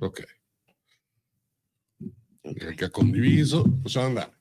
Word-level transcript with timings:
Ok. 0.00 0.36
Che 2.40 2.84
ha 2.84 2.90
condiviso, 2.90 3.62
possiamo 3.82 4.06
andare. 4.06 4.37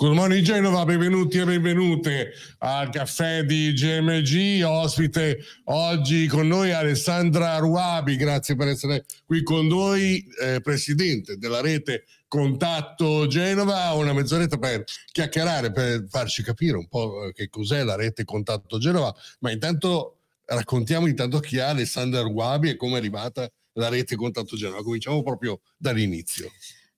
Good 0.00 0.14
morning 0.14 0.42
Genova, 0.42 0.86
benvenuti 0.86 1.36
e 1.36 1.44
benvenute 1.44 2.32
al 2.60 2.88
caffè 2.88 3.44
di 3.44 3.74
GMG. 3.74 4.62
Ospite 4.64 5.40
oggi 5.64 6.26
con 6.26 6.46
noi 6.46 6.72
Alessandra 6.72 7.58
Ruabi, 7.58 8.16
grazie 8.16 8.56
per 8.56 8.68
essere 8.68 9.04
qui 9.26 9.42
con 9.42 9.66
noi, 9.66 10.26
eh, 10.40 10.62
presidente 10.62 11.36
della 11.36 11.60
rete 11.60 12.04
Contatto 12.28 13.26
Genova. 13.26 13.92
Una 13.92 14.14
mezz'oretta 14.14 14.56
per 14.56 14.84
chiacchierare, 15.12 15.70
per 15.70 16.06
farci 16.08 16.42
capire 16.42 16.78
un 16.78 16.88
po' 16.88 17.26
eh, 17.26 17.34
che 17.34 17.50
cos'è 17.50 17.84
la 17.84 17.94
rete 17.94 18.24
Contatto 18.24 18.78
Genova. 18.78 19.14
Ma 19.40 19.50
intanto 19.50 20.20
raccontiamo 20.46 21.08
intanto 21.08 21.40
chi 21.40 21.58
è 21.58 21.60
Alessandra 21.60 22.22
Ruabi 22.22 22.70
e 22.70 22.76
come 22.76 22.94
è 22.94 22.96
arrivata 22.96 23.46
la 23.74 23.90
rete 23.90 24.16
Contatto 24.16 24.56
Genova. 24.56 24.82
Cominciamo 24.82 25.22
proprio 25.22 25.60
dall'inizio. 25.76 26.50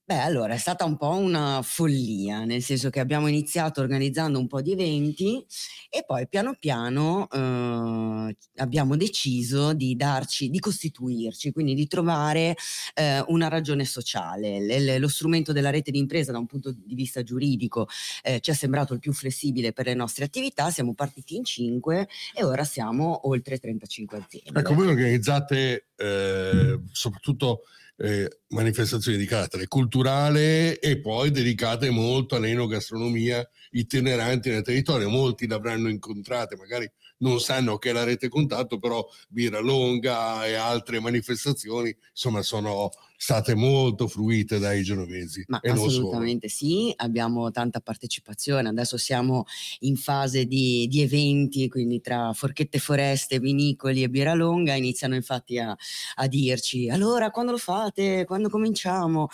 Beh, 0.05 0.19
allora 0.19 0.53
è 0.53 0.57
stata 0.57 0.83
un 0.83 0.97
po' 0.97 1.11
una 1.11 1.61
follia, 1.63 2.43
nel 2.43 2.61
senso 2.61 2.89
che 2.89 2.99
abbiamo 2.99 3.27
iniziato 3.27 3.79
organizzando 3.79 4.37
un 4.37 4.47
po' 4.47 4.61
di 4.61 4.73
eventi 4.73 5.41
e 5.89 6.03
poi 6.05 6.27
piano 6.27 6.57
piano 6.59 7.29
eh, 7.31 8.35
abbiamo 8.57 8.97
deciso 8.97 9.71
di 9.71 9.95
darci, 9.95 10.49
di 10.49 10.59
costituirci, 10.59 11.53
quindi 11.53 11.73
di 11.73 11.87
trovare 11.87 12.53
eh, 12.95 13.23
una 13.27 13.47
ragione 13.47 13.85
sociale. 13.85 14.59
L- 14.59 14.99
lo 14.99 15.07
strumento 15.07 15.53
della 15.53 15.69
rete 15.69 15.89
di 15.89 15.99
impresa 15.99 16.33
da 16.33 16.37
un 16.37 16.47
punto 16.47 16.73
di 16.73 16.95
vista 16.95 17.23
giuridico 17.23 17.87
eh, 18.23 18.41
ci 18.41 18.51
è 18.51 18.53
sembrato 18.53 18.93
il 18.93 18.99
più 18.99 19.13
flessibile 19.13 19.71
per 19.71 19.85
le 19.85 19.93
nostre 19.93 20.25
attività, 20.25 20.69
siamo 20.69 20.93
partiti 20.95 21.37
in 21.37 21.45
cinque 21.45 22.09
e 22.33 22.43
ora 22.43 22.65
siamo 22.65 23.25
oltre 23.29 23.57
35 23.57 24.17
aziende. 24.17 24.59
Ecco, 24.59 24.73
voi 24.73 24.87
organizzate 24.87 25.91
eh, 25.95 26.81
soprattutto 26.91 27.61
eh, 27.97 28.39
manifestazioni 28.49 29.17
di 29.17 29.25
carattere 29.25 29.67
culturale 29.67 30.79
e 30.79 30.99
poi 30.99 31.31
dedicate 31.31 31.89
molto 31.89 32.35
all'enogastronomia 32.35 33.47
itineranti 33.71 34.49
nel 34.49 34.63
territorio. 34.63 35.09
Molti 35.09 35.47
l'avranno 35.47 35.89
incontrate, 35.89 36.55
magari 36.55 36.89
non 37.19 37.39
sanno 37.39 37.77
che 37.77 37.91
è 37.91 37.93
la 37.93 38.03
rete 38.03 38.29
contatto, 38.29 38.79
però 38.79 39.05
Birra 39.29 39.59
Longa 39.59 40.45
e 40.45 40.55
altre 40.55 40.99
manifestazioni, 40.99 41.95
insomma, 42.09 42.41
sono 42.41 42.89
state 43.23 43.55
molto 43.55 44.09
fruite 44.09 44.59
dai 44.59 44.83
genovesi. 44.83 45.45
Ma 45.47 45.61
assolutamente 45.63 46.49
sì, 46.49 46.91
abbiamo 46.97 47.51
tanta 47.51 47.79
partecipazione, 47.79 48.67
adesso 48.67 48.97
siamo 48.97 49.45
in 49.79 49.95
fase 49.95 50.43
di, 50.45 50.87
di, 50.89 51.01
eventi, 51.01 51.69
quindi 51.69 52.01
tra 52.01 52.33
forchette 52.33 52.79
foreste, 52.79 53.39
vinicoli 53.39 54.03
e 54.03 54.09
birra 54.09 54.33
longa 54.33 54.75
iniziano 54.75 55.15
infatti 55.15 55.57
a, 55.57 55.73
a, 56.15 56.27
dirci 56.27 56.89
allora 56.89 57.31
quando 57.31 57.53
lo 57.53 57.57
fate, 57.57 58.25
quando 58.25 58.49
cominciamo? 58.49 59.29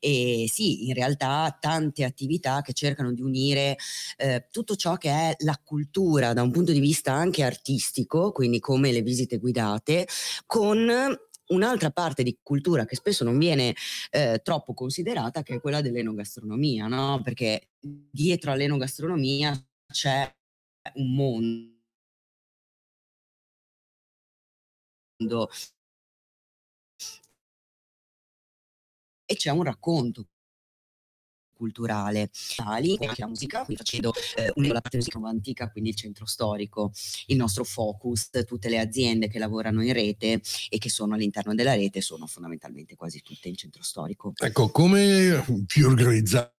E 0.00 0.44
sì, 0.46 0.88
in 0.88 0.92
realtà 0.92 1.56
tante 1.58 2.04
attività 2.04 2.60
che 2.60 2.74
cercano 2.74 3.10
di 3.14 3.22
unire 3.22 3.76
eh, 4.18 4.48
tutto 4.50 4.76
ciò 4.76 4.96
che 4.96 5.08
è 5.08 5.34
la 5.38 5.58
cultura 5.64 6.34
da 6.34 6.42
un 6.42 6.50
punto 6.50 6.72
di 6.72 6.80
vista 6.80 7.14
anche 7.14 7.42
artistico, 7.42 8.32
quindi 8.32 8.58
come 8.58 8.92
le 8.92 9.00
visite 9.00 9.38
guidate, 9.38 10.06
con 10.44 11.18
un'altra 11.50 11.90
parte 11.90 12.22
di 12.22 12.38
cultura 12.42 12.84
che 12.84 12.96
spesso 12.96 13.24
non 13.24 13.38
viene 13.38 13.74
eh, 14.10 14.40
troppo 14.42 14.74
considerata, 14.74 15.42
che 15.42 15.56
è 15.56 15.60
quella 15.60 15.80
dell'enogastronomia, 15.80 16.86
no? 16.86 17.20
Perché 17.22 17.70
dietro 17.80 18.52
all'enogastronomia 18.52 19.52
c'è 19.86 20.32
un 20.94 21.14
mondo 21.14 21.78
e 29.26 29.36
c'è 29.36 29.50
un 29.50 29.62
racconto 29.62 30.26
culturale. 31.60 32.30
Anche 32.56 33.20
la 33.20 33.26
musica, 33.26 33.64
qui 33.64 33.76
facendo 33.76 34.12
eh, 34.36 34.50
la 34.54 34.80
parte 34.80 34.96
musica 34.96 35.18
antica, 35.24 35.70
quindi 35.70 35.90
il 35.90 35.96
centro 35.96 36.24
storico, 36.24 36.90
il 37.26 37.36
nostro 37.36 37.64
focus, 37.64 38.30
tutte 38.46 38.70
le 38.70 38.78
aziende 38.78 39.28
che 39.28 39.38
lavorano 39.38 39.82
in 39.84 39.92
rete 39.92 40.40
e 40.70 40.78
che 40.78 40.88
sono 40.88 41.14
all'interno 41.14 41.54
della 41.54 41.74
rete 41.74 42.00
sono 42.00 42.26
fondamentalmente 42.26 42.96
quasi 42.96 43.20
tutte 43.20 43.48
in 43.48 43.56
centro 43.56 43.82
storico. 43.82 44.32
Ecco, 44.36 44.70
come 44.70 45.44
più 45.66 45.86
organizzate 45.86 46.59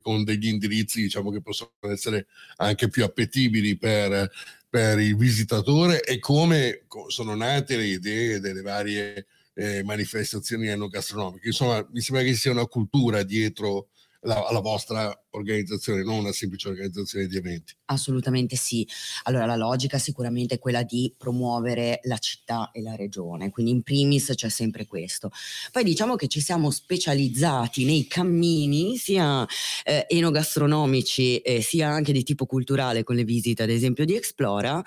con 0.00 0.24
degli 0.24 0.48
indirizzi 0.48 1.02
diciamo, 1.02 1.30
che 1.30 1.40
possono 1.40 1.70
essere 1.82 2.26
anche 2.56 2.88
più 2.88 3.04
appetibili 3.04 3.76
per, 3.76 4.30
per 4.68 4.98
il 4.98 5.16
visitatore 5.16 6.02
e 6.02 6.18
come 6.18 6.84
sono 7.08 7.34
nate 7.34 7.76
le 7.76 7.86
idee 7.86 8.40
delle 8.40 8.62
varie 8.62 9.26
eh, 9.54 9.82
manifestazioni 9.82 10.68
enogastronomiche. 10.68 11.48
Insomma, 11.48 11.86
mi 11.92 12.00
sembra 12.00 12.24
che 12.24 12.32
ci 12.32 12.40
sia 12.40 12.50
una 12.50 12.66
cultura 12.66 13.22
dietro 13.22 13.88
la, 14.20 14.44
alla 14.44 14.60
vostra 14.60 15.25
organizzazione, 15.36 16.02
non 16.02 16.18
una 16.18 16.32
semplice 16.32 16.68
organizzazione 16.68 17.26
di 17.26 17.36
eventi. 17.36 17.74
Assolutamente 17.86 18.56
sì. 18.56 18.86
Allora 19.24 19.46
la 19.46 19.56
logica 19.56 19.98
sicuramente 19.98 20.56
è 20.56 20.58
quella 20.58 20.82
di 20.82 21.14
promuovere 21.16 22.00
la 22.04 22.18
città 22.18 22.70
e 22.72 22.82
la 22.82 22.96
regione, 22.96 23.50
quindi 23.50 23.72
in 23.72 23.82
primis 23.82 24.32
c'è 24.34 24.48
sempre 24.48 24.86
questo. 24.86 25.30
Poi 25.70 25.84
diciamo 25.84 26.16
che 26.16 26.26
ci 26.28 26.40
siamo 26.40 26.70
specializzati 26.70 27.84
nei 27.84 28.06
cammini 28.06 28.96
sia 28.96 29.46
eh, 29.84 30.06
enogastronomici 30.08 31.38
eh, 31.38 31.60
sia 31.60 31.88
anche 31.88 32.12
di 32.12 32.22
tipo 32.22 32.46
culturale 32.46 33.04
con 33.04 33.14
le 33.14 33.24
visite 33.24 33.62
ad 33.62 33.70
esempio 33.70 34.04
di 34.04 34.14
Explora, 34.14 34.82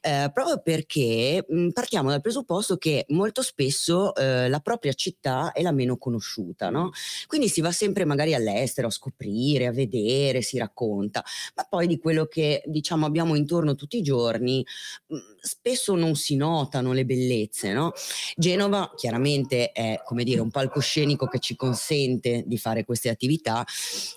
eh, 0.00 0.30
proprio 0.32 0.60
perché 0.62 1.44
mh, 1.48 1.70
partiamo 1.70 2.10
dal 2.10 2.20
presupposto 2.20 2.76
che 2.76 3.06
molto 3.08 3.42
spesso 3.42 4.14
eh, 4.14 4.48
la 4.48 4.60
propria 4.60 4.92
città 4.92 5.52
è 5.52 5.62
la 5.62 5.72
meno 5.72 5.96
conosciuta, 5.96 6.70
no? 6.70 6.90
Quindi 7.26 7.48
si 7.48 7.60
va 7.60 7.72
sempre 7.72 8.04
magari 8.04 8.34
all'estero 8.34 8.88
a 8.88 8.90
scoprire, 8.90 9.66
a 9.66 9.72
vedere 9.72 9.93
vedere, 10.02 10.42
si 10.42 10.58
racconta, 10.58 11.22
ma 11.54 11.66
poi 11.68 11.86
di 11.86 11.98
quello 11.98 12.26
che 12.26 12.62
diciamo 12.66 13.06
abbiamo 13.06 13.34
intorno 13.34 13.74
tutti 13.74 13.98
i 13.98 14.02
giorni 14.02 14.64
mhmm, 15.06 15.18
spesso 15.40 15.94
non 15.94 16.14
si 16.16 16.36
notano 16.36 16.92
le 16.92 17.04
bellezze, 17.04 17.72
no? 17.72 17.92
Genova 18.36 18.92
chiaramente 18.96 19.72
è 19.72 20.00
come 20.04 20.24
dire 20.24 20.40
un 20.40 20.50
palcoscenico 20.50 21.26
che 21.26 21.38
ci 21.38 21.54
consente 21.54 22.44
di 22.46 22.56
fare 22.56 22.84
queste 22.84 23.10
attività 23.10 23.64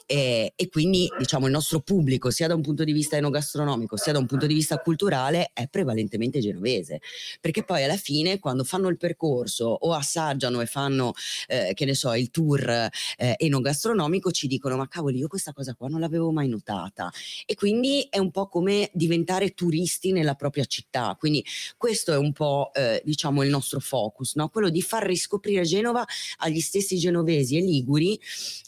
e, 0.05 0.53
e 0.55 0.69
quindi 0.69 1.09
diciamo 1.17 1.45
il 1.45 1.51
nostro 1.51 1.81
pubblico 1.81 2.29
sia 2.31 2.47
da 2.47 2.55
un 2.55 2.61
punto 2.61 2.83
di 2.83 2.93
vista 2.93 3.17
enogastronomico 3.17 3.97
sia 3.97 4.13
da 4.13 4.19
un 4.19 4.25
punto 4.25 4.47
di 4.47 4.53
vista 4.53 4.79
culturale 4.79 5.51
è 5.53 5.67
prevalentemente 5.67 6.39
genovese, 6.39 7.01
perché 7.41 7.63
poi 7.63 7.83
alla 7.83 7.97
fine 7.97 8.39
quando 8.39 8.63
fanno 8.63 8.87
il 8.87 8.97
percorso 8.97 9.65
o 9.65 9.93
assaggiano 9.93 10.61
e 10.61 10.65
fanno 10.65 11.13
eh, 11.47 11.73
che 11.73 11.85
ne 11.85 11.93
so 11.93 12.13
il 12.13 12.29
tour 12.31 12.69
eh, 12.69 12.89
enogastronomico 13.37 14.31
ci 14.31 14.47
dicono 14.47 14.77
ma 14.77 14.87
cavoli 14.87 15.19
io 15.19 15.27
questa 15.27 15.53
cosa 15.53 15.66
cosa 15.67 15.75
qua 15.75 15.87
non 15.87 15.99
l'avevo 15.99 16.31
mai 16.31 16.47
notata. 16.47 17.11
E 17.45 17.55
quindi 17.55 18.07
è 18.09 18.19
un 18.19 18.31
po' 18.31 18.47
come 18.47 18.89
diventare 18.93 19.51
turisti 19.53 20.11
nella 20.11 20.35
propria 20.35 20.65
città, 20.65 21.15
quindi 21.19 21.43
questo 21.75 22.13
è 22.13 22.17
un 22.17 22.31
po' 22.31 22.71
eh, 22.73 23.01
diciamo 23.03 23.43
il 23.43 23.49
nostro 23.49 23.79
focus, 23.79 24.35
no? 24.35 24.49
quello 24.49 24.69
di 24.69 24.81
far 24.81 25.05
riscoprire 25.05 25.63
Genova 25.63 26.05
agli 26.37 26.59
stessi 26.59 26.97
genovesi 26.97 27.57
e 27.57 27.61
liguri. 27.61 28.19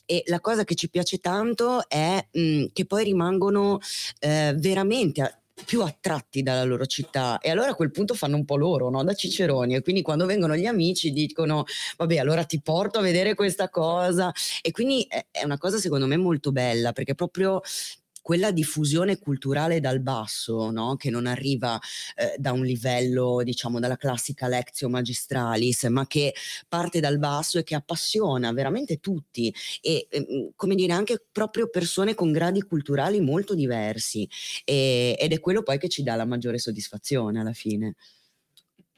E 0.05 0.23
la 0.25 0.39
cosa 0.39 0.63
che 0.63 0.73
ci 0.73 0.89
piace 0.89 1.19
tanto 1.19 1.87
è 1.87 2.27
mh, 2.31 2.65
che 2.73 2.85
poi 2.85 3.03
rimangono 3.03 3.79
eh, 4.19 4.55
veramente 4.57 5.38
più 5.65 5.81
attratti 5.81 6.41
dalla 6.41 6.63
loro 6.63 6.85
città 6.85 7.39
e 7.39 7.50
allora 7.50 7.69
a 7.71 7.75
quel 7.75 7.91
punto 7.91 8.13
fanno 8.13 8.35
un 8.35 8.45
po' 8.45 8.56
loro, 8.56 8.89
no? 8.89 9.03
da 9.03 9.13
ciceroni 9.13 9.75
e 9.75 9.81
quindi 9.81 10.01
quando 10.01 10.25
vengono 10.25 10.56
gli 10.56 10.65
amici 10.65 11.11
dicono 11.11 11.65
vabbè 11.97 12.17
allora 12.17 12.44
ti 12.44 12.61
porto 12.61 13.00
a 13.00 13.01
vedere 13.01 13.35
questa 13.35 13.69
cosa 13.69 14.31
e 14.61 14.71
quindi 14.71 15.07
è 15.31 15.44
una 15.44 15.57
cosa 15.57 15.77
secondo 15.77 16.06
me 16.06 16.17
molto 16.17 16.51
bella 16.51 16.91
perché 16.91 17.15
proprio 17.15 17.61
quella 18.21 18.51
diffusione 18.51 19.18
culturale 19.18 19.80
dal 19.80 20.00
basso, 20.01 20.71
no? 20.71 20.95
che 20.95 21.10
non 21.10 21.25
arriva 21.25 21.80
eh, 22.16 22.36
da 22.38 22.51
un 22.51 22.63
livello, 22.63 23.42
diciamo, 23.44 23.80
dalla 23.80 23.98
classica 23.98 24.48
lectio 24.48 24.89
magistralis, 24.89 25.83
ma 25.86 26.07
che 26.07 26.33
parte 26.68 27.00
dal 27.00 27.19
basso 27.19 27.60
e 27.60 27.63
che 27.63 27.75
appassiona 27.75 28.51
veramente 28.51 29.00
tutti 29.00 29.54
e, 29.81 30.07
eh, 30.10 30.51
come 30.56 30.75
dire, 30.75 30.94
anche 30.94 31.24
proprio 31.31 31.69
persone 31.69 32.13
con 32.13 32.31
gradi 32.31 32.62
culturali 32.62 33.19
molto 33.21 33.56
diversi 33.56 34.27
e, 34.66 35.16
ed 35.19 35.33
è 35.33 35.39
quello 35.39 35.63
poi 35.63 35.77
che 35.77 35.89
ci 35.89 36.04
dà 36.04 36.16
la 36.16 36.25
maggiore 36.25 36.57
soddisfazione 36.57 37.39
alla 37.39 37.54
fine. 37.54 37.95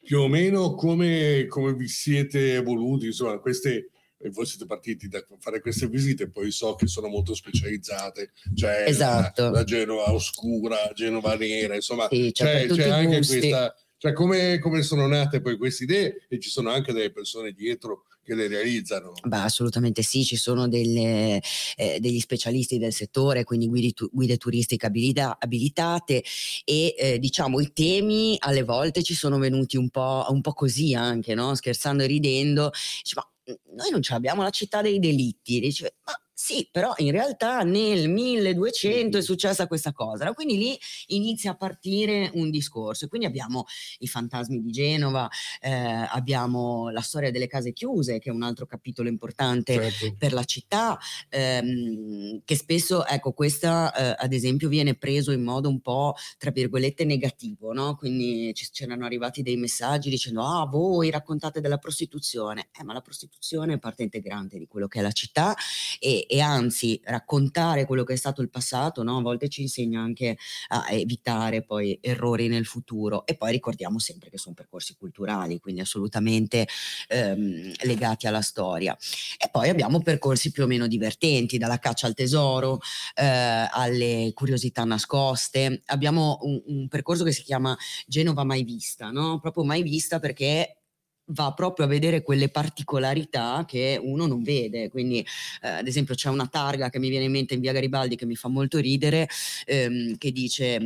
Più 0.04 0.20
o 0.20 0.28
meno 0.28 0.74
come, 0.74 1.46
come 1.48 1.74
vi 1.76 1.88
siete 1.88 2.56
evoluti, 2.56 3.06
insomma, 3.06 3.38
queste 3.38 3.91
voi 4.30 4.46
siete 4.46 4.66
partiti 4.66 5.08
da 5.08 5.26
fare 5.40 5.62
queste 5.62 5.88
visite, 5.88 6.30
poi 6.30 6.52
so 6.52 6.76
che 6.76 6.88
sono 6.88 7.08
molto 7.08 7.34
specializzate, 7.34 8.32
cioè 8.54 8.86
esatto. 8.88 9.44
la, 9.44 9.50
la 9.50 9.64
Genova 9.64 10.12
oscura, 10.14 10.92
Genova 10.94 11.36
nera, 11.36 11.76
insomma, 11.76 12.08
sì, 12.10 12.32
c'è, 12.32 12.68
c'è 12.68 12.90
anche 12.90 13.18
gusti. 13.18 13.40
questa, 13.40 13.76
cioè 13.98 14.14
come, 14.14 14.58
come, 14.60 14.82
sono 14.82 15.06
nate 15.08 15.42
poi 15.42 15.58
queste 15.58 15.84
idee 15.84 16.26
e 16.28 16.40
ci 16.40 16.50
sono 16.50 16.72
anche 16.72 16.92
delle 16.92 17.12
persone 17.12 17.52
dietro 17.52 18.06
che 18.24 18.36
le 18.36 18.48
realizzano? 18.48 19.14
Beh, 19.24 19.38
assolutamente 19.38 20.02
sì, 20.02 20.24
ci 20.24 20.38
sono 20.38 20.68
delle, 20.68 21.42
eh, 21.76 22.00
degli 22.00 22.20
specialisti 22.20 22.78
del 22.78 22.94
settore, 22.94 23.44
quindi 23.44 23.68
guide, 23.68 23.92
tu, 23.92 24.10
guide 24.12 24.38
turistiche 24.38 24.88
abilita, 24.88 25.38
abilitate 25.40 26.24
e 26.66 26.96
eh, 26.98 27.20
diciamo 27.20 27.60
i 27.60 27.74
temi 27.74 28.38
alle 28.40 28.64
volte 28.64 29.04
ci 29.04 29.14
sono 29.14 29.38
venuti 29.38 29.78
un 29.78 29.90
po', 29.90 30.26
un 30.30 30.42
po 30.42 30.54
così 30.54 30.96
anche, 30.96 31.36
no? 31.36 31.54
scherzando 31.54 32.04
e 32.04 32.08
ridendo, 32.08 32.72
dice, 33.04 33.16
ma 33.16 33.32
noi 33.74 33.90
non 33.92 34.02
ce 34.02 34.14
l'abbiamo 34.14 34.44
la 34.44 34.50
città 34.50 34.82
dei 34.82 35.00
delitti, 35.00 35.60
dice, 35.60 35.96
ma 36.06 36.14
sì, 36.44 36.68
però 36.72 36.92
in 36.98 37.12
realtà 37.12 37.60
nel 37.60 38.10
1200 38.10 39.20
è 39.20 39.22
successa 39.22 39.68
questa 39.68 39.94
cosa, 39.94 40.34
quindi 40.34 40.58
lì 40.58 40.80
inizia 41.10 41.52
a 41.52 41.56
partire 41.56 42.32
un 42.34 42.50
discorso. 42.50 43.08
Quindi 43.08 43.28
abbiamo 43.28 43.66
i 44.00 44.08
fantasmi 44.08 44.60
di 44.60 44.72
Genova, 44.72 45.30
eh, 45.62 45.70
abbiamo 45.72 46.90
la 46.90 47.02
storia 47.02 47.30
delle 47.30 47.46
case 47.46 47.74
chiuse, 47.74 48.18
che 48.18 48.32
è 48.32 48.34
un 48.34 48.42
altro 48.42 48.66
capitolo 48.66 49.08
importante 49.08 49.92
certo. 49.92 50.16
per 50.18 50.34
la 50.34 50.44
città, 50.44 50.98
ehm, 51.30 52.42
che 52.44 52.56
spesso, 52.56 53.06
ecco, 53.06 53.34
questa 53.34 53.94
eh, 53.94 54.16
ad 54.18 54.34
esempio 54.34 54.68
viene 54.68 54.96
preso 54.96 55.32
in 55.32 55.44
modo 55.44 55.70
un 55.70 55.80
po', 55.80 56.16
tra 56.40 56.50
virgolette, 56.50 57.06
negativo, 57.06 57.72
no? 57.72 57.96
Quindi 57.96 58.52
c'erano 58.72 59.06
arrivati 59.06 59.44
dei 59.44 59.58
messaggi 59.58 60.10
dicendo, 60.10 60.42
ah, 60.44 60.66
voi 60.66 61.12
raccontate 61.12 61.62
della 61.62 61.78
prostituzione, 61.78 62.70
eh, 62.80 62.84
ma 62.84 62.94
la 62.94 63.02
prostituzione 63.02 63.76
è 63.76 63.80
parte 63.80 64.02
integrante 64.02 64.58
di 64.58 64.66
quello 64.66 64.88
che 64.88 64.98
è 64.98 65.02
la 65.04 65.12
città 65.12 65.56
e, 66.00 66.26
e 66.32 66.40
anzi 66.40 66.98
raccontare 67.04 67.86
quello 67.86 68.06
che 68.06 68.14
è 68.14 68.16
stato 68.16 68.42
il 68.42 68.50
passato 68.50 69.04
no? 69.04 69.18
a 69.18 69.22
volte 69.22 69.50
ci 69.50 69.64
insegna 69.64 70.00
anche 70.00 70.38
a 70.70 70.86
evitare 70.90 71.62
poi 71.62 72.00
errori 72.02 72.48
nel 72.48 72.66
futuro 72.66 73.26
e 73.26 73.36
poi 73.36 73.52
ricordiamo 73.52 74.00
sempre 74.00 74.30
che 74.30 74.38
sono 74.38 74.56
percorsi 74.56 74.96
culturali 74.96 75.60
quindi 75.60 75.82
assolutamente 75.82 76.66
ehm, 77.10 77.74
legati 77.84 78.28
alla 78.28 78.42
storia 78.42 78.98
e 79.38 79.50
poi 79.52 79.68
abbiamo 79.68 80.02
percorsi 80.02 80.54
più 80.54 80.64
o 80.64 80.68
meno 80.68 80.88
divertenti 80.88 81.58
dalla 81.58 81.80
caccia 81.80 82.08
al 82.08 82.14
tesoro 82.14 82.80
eh, 83.16 83.68
alle 83.70 84.32
curiosità 84.34 84.86
nascoste 84.86 85.82
abbiamo 85.88 86.40
un, 86.44 86.62
un, 86.68 86.88
percorso 86.88 87.26
che 87.26 87.34
si 87.34 87.44
chiama 87.44 87.78
Genova 88.08 88.46
mai 88.46 88.64
vista 88.64 89.10
no? 89.10 89.42
proprio 89.42 89.66
mai 89.66 89.84
vista 89.84 90.20
perché 90.20 90.78
va 91.26 91.54
proprio 91.54 91.86
a 91.86 91.88
vedere 91.88 92.22
quelle 92.22 92.50
particolarità 92.50 93.64
che 93.68 94.00
uno 94.02 94.28
non 94.28 94.44
vede. 94.44 94.90
Quindi, 94.90 95.26
eh, 95.62 95.68
ad 95.68 95.88
esempio, 95.88 96.16
c'è 96.16 96.30
una 96.30 96.48
targa 96.48 96.90
che 96.90 97.00
mi 97.00 97.10
viene 97.10 97.26
in 97.26 97.32
mente 97.32 97.54
in 97.54 97.62
via 97.62 97.72
Garibaldi 97.72 98.16
che 98.16 98.26
mi 98.26 98.36
fa 98.36 98.48
molto 98.48 98.80
ridere, 98.80 99.28
ehm, 99.66 100.18
che 100.18 100.32
dice 100.32 100.80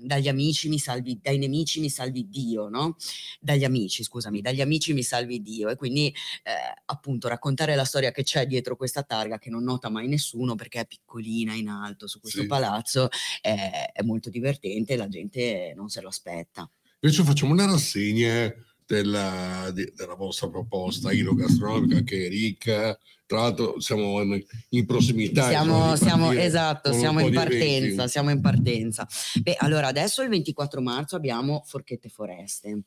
dagli 0.00 0.28
amici 0.28 0.68
mi 0.68 0.78
salvi, 0.78 1.18
dai 1.22 1.38
nemici 1.38 1.80
mi 1.80 1.88
salvi 1.88 2.28
Dio, 2.28 2.68
no? 2.68 2.96
Dagli 3.40 3.64
amici, 3.64 4.02
scusami, 4.02 4.40
dagli 4.40 4.60
amici 4.60 4.92
mi 4.92 5.02
salvi 5.02 5.42
Dio. 5.42 5.68
E 5.68 5.76
quindi, 5.76 6.06
eh, 6.42 6.82
appunto, 6.86 7.28
raccontare 7.28 7.74
la 7.74 7.84
storia 7.84 8.10
che 8.10 8.22
c'è 8.22 8.46
dietro 8.46 8.76
questa 8.76 9.02
targa 9.02 9.38
che 9.38 9.50
non 9.50 9.62
nota 9.62 9.88
mai 9.88 10.08
nessuno 10.08 10.54
perché 10.54 10.80
è 10.80 10.86
piccolina 10.86 11.54
in 11.54 11.68
alto 11.68 12.06
su 12.06 12.20
questo 12.20 12.42
sì. 12.42 12.46
palazzo, 12.46 13.08
è, 13.40 13.90
è 13.92 14.02
molto 14.02 14.30
divertente 14.30 14.94
e 14.94 14.96
la 14.96 15.08
gente 15.08 15.72
non 15.76 15.88
se 15.88 16.00
lo 16.00 16.08
aspetta. 16.08 16.68
Invece 17.00 17.24
facciamo 17.24 17.52
una 17.52 17.66
rassegna 17.66 18.54
della, 18.86 19.70
della 19.72 20.14
vostra 20.14 20.48
proposta 20.48 21.12
inogastronomica 21.12 22.02
che 22.02 22.26
è 22.26 22.28
ricca, 22.28 22.98
tra 23.32 23.40
l'altro 23.40 23.80
siamo 23.80 24.20
in 24.20 24.84
prossimità. 24.84 25.48
Siamo, 25.48 25.96
siamo 25.96 26.32
esatto, 26.32 26.92
siamo 26.92 27.20
in 27.20 27.32
partenza, 27.32 28.06
siamo 28.06 28.28
in 28.28 28.42
partenza. 28.42 29.08
Beh, 29.40 29.56
allora 29.58 29.86
adesso 29.86 30.20
il 30.20 30.28
24 30.28 30.82
marzo 30.82 31.16
abbiamo 31.16 31.62
Forchette 31.64 32.10
Foreste, 32.10 32.82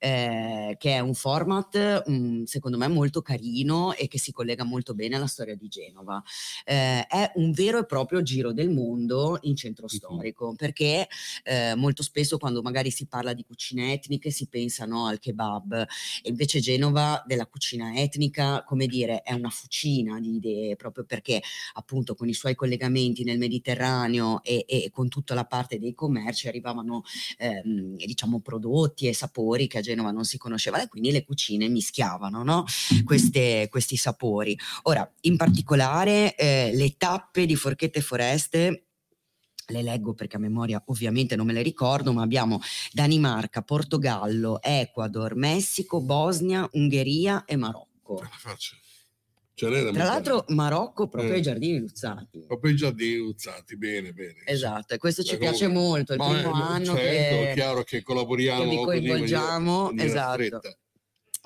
eh, 0.00 0.74
che 0.80 0.94
è 0.94 0.98
un 0.98 1.14
format 1.14 2.02
mh, 2.08 2.12
mm, 2.12 2.42
secondo 2.42 2.76
me 2.76 2.88
molto 2.88 3.22
carino 3.22 3.94
e 3.94 4.08
che 4.08 4.18
si 4.18 4.32
collega 4.32 4.64
molto 4.64 4.94
bene 4.94 5.14
alla 5.14 5.28
storia 5.28 5.54
di 5.54 5.68
Genova. 5.68 6.20
Eh, 6.64 7.06
è 7.06 7.30
un 7.36 7.52
vero 7.52 7.78
e 7.78 7.86
proprio 7.86 8.20
giro 8.22 8.52
del 8.52 8.70
mondo 8.70 9.38
in 9.42 9.54
centro 9.54 9.86
storico, 9.86 10.46
uh-huh. 10.46 10.56
perché 10.56 11.06
eh, 11.44 11.76
molto 11.76 12.02
spesso 12.02 12.36
quando 12.36 12.62
magari 12.62 12.90
si 12.90 13.06
parla 13.06 13.32
di 13.32 13.44
cucine 13.44 13.92
etniche 13.92 14.32
si 14.32 14.48
pensa 14.48 14.86
no, 14.86 15.06
al 15.06 15.20
kebab, 15.20 15.86
e 16.20 16.30
invece 16.30 16.58
Genova 16.58 17.22
della 17.24 17.46
cucina 17.46 17.94
etnica, 17.94 18.64
come 18.64 18.86
dire, 18.86 19.22
è 19.22 19.32
una 19.34 19.50
fucina 19.50 19.82
fucina 19.84 20.18
di 20.18 20.36
idee, 20.36 20.76
proprio 20.76 21.04
perché 21.04 21.42
appunto 21.74 22.14
con 22.14 22.28
i 22.28 22.32
suoi 22.32 22.54
collegamenti 22.54 23.22
nel 23.24 23.38
Mediterraneo 23.38 24.42
e, 24.42 24.64
e 24.66 24.88
con 24.90 25.08
tutta 25.08 25.34
la 25.34 25.44
parte 25.44 25.78
dei 25.78 25.92
commerci 25.92 26.48
arrivavano 26.48 27.02
ehm, 27.38 27.96
diciamo 27.96 28.40
prodotti 28.40 29.06
e 29.06 29.14
sapori 29.14 29.66
che 29.66 29.78
a 29.78 29.82
Genova 29.82 30.10
non 30.10 30.24
si 30.24 30.38
conoscevano 30.38 30.84
e 30.84 30.88
quindi 30.88 31.10
le 31.10 31.24
cucine 31.24 31.68
mischiavano 31.68 32.42
no? 32.42 32.64
Queste, 33.04 33.68
questi 33.70 33.96
sapori. 33.96 34.58
Ora, 34.82 35.10
in 35.22 35.36
particolare 35.36 36.34
eh, 36.34 36.70
le 36.74 36.96
tappe 36.96 37.44
di 37.44 37.56
Forchette 37.56 38.00
Foreste 38.00 38.86
le 39.68 39.82
leggo 39.82 40.12
perché 40.12 40.36
a 40.36 40.40
memoria 40.40 40.82
ovviamente 40.86 41.36
non 41.36 41.46
me 41.46 41.54
le 41.54 41.62
ricordo, 41.62 42.12
ma 42.12 42.22
abbiamo 42.22 42.60
Danimarca, 42.92 43.62
Portogallo, 43.62 44.60
Ecuador, 44.60 45.34
Messico, 45.36 46.02
Bosnia, 46.02 46.68
Ungheria 46.72 47.44
e 47.46 47.56
Marocco. 47.56 48.20
Tra 49.56 49.70
l'altro 49.92 50.44
Marocco 50.48 51.06
proprio 51.06 51.32
eh. 51.32 51.36
ai 51.36 51.42
giardini 51.42 51.78
Luzzati. 51.78 52.44
Proprio 52.46 52.72
ai 52.72 52.76
giardini 52.76 53.16
Luzzati, 53.16 53.76
bene, 53.76 54.12
bene. 54.12 54.42
Esatto, 54.46 54.94
e 54.94 54.98
questo 54.98 55.22
ci 55.22 55.38
piace 55.38 55.68
molto, 55.68 56.12
è 56.12 56.16
il 56.16 56.22
primo 56.22 56.56
è, 56.56 56.60
anno 56.60 56.84
certo, 56.84 57.00
che, 57.00 57.50
è 57.50 57.54
chiaro 57.54 57.82
che 57.84 58.02
collaboriamo 58.02 58.62
che 58.64 58.68
vi 58.68 58.76
coinvolgiamo, 58.76 59.92
esatto. 59.96 60.32
Stretta. 60.32 60.78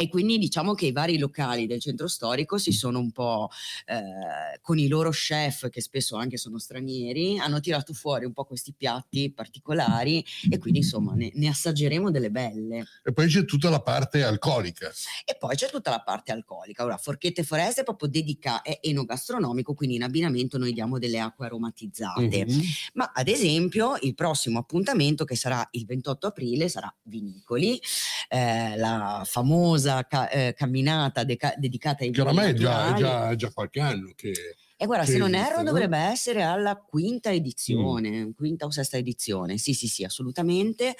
E 0.01 0.09
quindi 0.09 0.39
diciamo 0.39 0.75
che 0.75 0.87
i 0.87 0.93
vari 0.93 1.19
locali 1.19 1.67
del 1.67 1.81
centro 1.81 2.07
storico 2.07 2.57
si 2.57 2.71
sono 2.71 3.01
un 3.01 3.11
po' 3.11 3.49
eh, 3.85 4.61
con 4.63 4.79
i 4.79 4.87
loro 4.87 5.11
chef, 5.11 5.69
che 5.71 5.81
spesso 5.81 6.15
anche 6.15 6.37
sono 6.37 6.61
stranieri, 6.61 7.37
hanno 7.41 7.59
tirato 7.59 7.93
fuori 7.93 8.25
un 8.25 8.33
po' 8.33 8.45
questi 8.45 8.73
piatti 8.73 9.33
particolari 9.33 10.25
e 10.49 10.59
quindi 10.59 10.79
insomma 10.79 11.15
ne, 11.15 11.33
ne 11.35 11.49
assaggeremo 11.49 12.13
delle 12.13 12.31
belle. 12.31 12.85
E 13.03 13.13
poi 13.13 13.27
c'è 13.27 13.45
tutta 13.45 13.71
la 13.71 13.81
parte 13.83 14.23
alcolica. 14.23 14.89
E 15.25 15.35
poi 15.37 15.57
c'è 15.57 15.69
tutta 15.69 15.91
la 15.91 16.01
parte 16.01 16.31
alcolica. 16.31 16.85
Ora, 16.85 16.97
Forchette 16.97 17.43
Foreste 17.43 17.81
è 17.81 17.85
proprio 17.85 18.09
dedica, 18.09 18.63
è 18.63 18.79
enogastronomico, 18.81 19.75
quindi 19.75 19.97
in 19.97 20.05
abbinamento 20.05 20.59
noi 20.59 20.73
diamo 20.73 21.01
delle 21.01 21.19
acque 21.19 21.47
aromatizzate. 21.47 22.47
Mm-hmm. 22.47 22.61
Ma 22.93 23.11
ad 23.13 23.27
esempio 23.27 23.97
il 24.03 24.15
prossimo 24.15 24.61
appuntamento 24.61 25.25
che 25.25 25.35
sarà 25.35 25.67
il 25.73 25.87
28 25.87 26.29
aprile 26.29 26.69
sarà 26.69 26.95
Vinicoli, 27.03 27.81
eh, 28.29 28.77
la 28.77 29.25
famosa 29.27 29.87
famosa 29.89 30.05
ca- 30.07 30.29
eh, 30.29 30.55
camminata 30.55 31.25
deca- 31.25 31.55
dedicata 31.57 32.05
ai 32.05 32.11
che 32.11 32.21
oramai 32.21 32.51
è 32.51 32.55
già, 32.55 32.95
già, 32.95 33.35
già 33.35 33.51
qualche 33.53 33.81
anno 33.81 34.13
che 34.15 34.33
e 34.81 34.87
guarda, 34.87 35.07
se 35.07 35.19
non 35.19 35.35
erro, 35.35 35.65
dovrebbe 35.65 35.99
essere 35.99 36.45
alla 36.45 36.77
quinta 36.77 37.33
edizione, 37.33 38.27
mm. 38.27 38.31
quinta 38.31 38.65
o 38.65 38.71
sesta 38.71 38.97
edizione. 38.97 39.59
Sì, 39.59 39.75
sì, 39.75 39.89
sì, 39.89 40.05
assolutamente. 40.05 40.95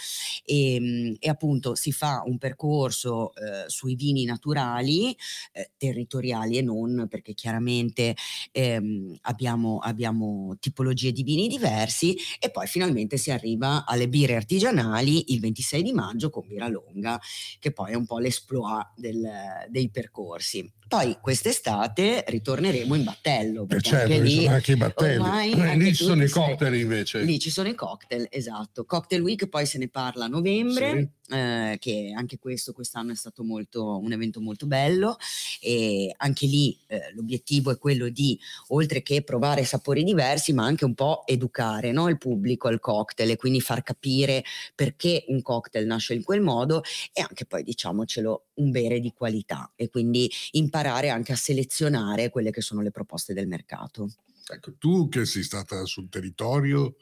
E, 0.45 0.75
ehm, 0.75 1.15
e 1.21 1.29
appunto 1.29 1.77
si 1.77 1.93
fa 1.93 2.25
un 2.27 2.39
percorso 2.39 3.33
eh, 3.35 3.69
sui 3.69 3.95
vini 3.95 4.25
naturali, 4.25 5.17
eh, 5.53 5.71
territoriali 5.77 6.59
e 6.59 6.63
non, 6.63 7.07
perché 7.09 7.35
chiaramente 7.35 8.17
ehm, 8.51 9.17
abbiamo, 9.23 9.79
abbiamo 9.79 10.57
tipologie 10.59 11.13
di 11.13 11.23
vini 11.23 11.47
diversi 11.47 12.17
e 12.41 12.51
poi 12.51 12.67
finalmente 12.67 13.17
si 13.17 13.31
arriva 13.31 13.85
alle 13.87 14.09
birre 14.09 14.35
artigianali 14.35 15.33
il 15.33 15.39
26 15.39 15.83
di 15.85 15.93
maggio 15.93 16.31
con 16.31 16.49
Birra 16.49 16.67
Longa, 16.67 17.21
che 17.61 17.71
poi 17.71 17.93
è 17.93 17.95
un 17.95 18.07
po' 18.07 18.19
l'esploit 18.19 18.89
del, 18.97 19.25
dei 19.69 19.89
percorsi. 19.89 20.69
Poi 20.89 21.19
quest'estate 21.21 22.25
ritorneremo 22.27 22.95
in 22.95 23.05
battello. 23.05 23.67
Eh 23.69 23.81
certo, 23.81 24.13
anche 24.13 24.21
lì, 24.21 24.47
anche 24.47 24.73
i 24.73 24.77
battelli. 24.77 25.53
Eh, 25.53 25.77
lì 25.77 25.95
ci 25.95 26.05
sono 26.05 26.25
i 26.25 26.29
cocktail 26.29 26.75
invece. 26.75 27.21
Lì 27.21 27.39
ci 27.39 27.51
sono 27.51 27.69
i 27.69 27.75
cocktail, 27.75 28.27
esatto. 28.31 28.85
Cocktail 28.85 29.21
Week, 29.23 29.47
poi 29.49 29.67
se 29.67 29.79
ne 29.79 29.89
parla 29.89 30.25
a 30.25 30.29
novembre. 30.29 30.91
Sì 30.91 31.17
eh, 31.31 31.77
che 31.79 32.13
anche 32.17 32.39
questo 32.39 32.73
quest'anno 32.73 33.13
è 33.13 33.15
stato 33.15 33.45
molto, 33.45 33.99
un 33.99 34.13
evento 34.13 34.41
molto 34.41 34.67
bello 34.67 35.17
e 35.61 36.15
anche 36.17 36.47
lì 36.47 36.79
eh, 36.87 37.13
l'obiettivo 37.15 37.71
è 37.71 37.79
quello 37.79 38.09
di, 38.09 38.39
oltre 38.69 39.03
che 39.03 39.23
provare 39.23 39.65
sapori 39.65 40.05
diversi, 40.05 40.53
ma 40.53 40.65
anche 40.65 40.85
un 40.85 40.95
po' 40.95 41.27
educare 41.27 41.93
no? 41.93 42.09
il 42.09 42.19
pubblico 42.19 42.69
al 42.69 42.81
cocktail 42.81 43.31
e 43.31 43.37
quindi 43.37 43.61
far 43.61 43.83
capire 43.83 44.45
perché 44.75 45.25
un 45.29 45.43
cocktail 45.43 45.87
nasce 45.87 46.15
in 46.15 46.23
quel 46.23 46.41
modo 46.41 46.83
e 47.13 47.21
anche 47.21 47.45
poi 47.45 47.63
diciamocelo 47.63 48.47
un 48.55 48.71
bere 48.71 49.01
di 49.01 49.13
qualità 49.13 49.73
e 49.77 49.89
quindi 49.89 50.31
imparare 50.53 51.11
anche 51.11 51.33
a 51.33 51.37
selezionare 51.37 52.31
quelle 52.31 52.51
che 52.51 52.61
sono 52.61 52.81
le 52.81 52.91
proposte 52.91 53.35
del 53.35 53.47
mercato. 53.47 54.11
Ecco, 54.51 54.75
tu 54.79 55.09
che 55.09 55.27
sei 55.27 55.43
stata 55.43 55.85
sul 55.85 56.09
territorio 56.09 56.97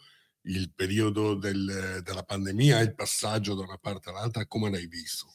il 0.47 0.73
periodo 0.75 1.35
del, 1.35 2.00
della 2.03 2.23
pandemia, 2.23 2.81
il 2.81 2.95
passaggio 2.95 3.55
da 3.55 3.62
una 3.62 3.79
parte 3.79 4.11
all'altra, 4.11 4.47
come 4.47 4.71
l'hai 4.71 4.87
visto? 4.87 5.26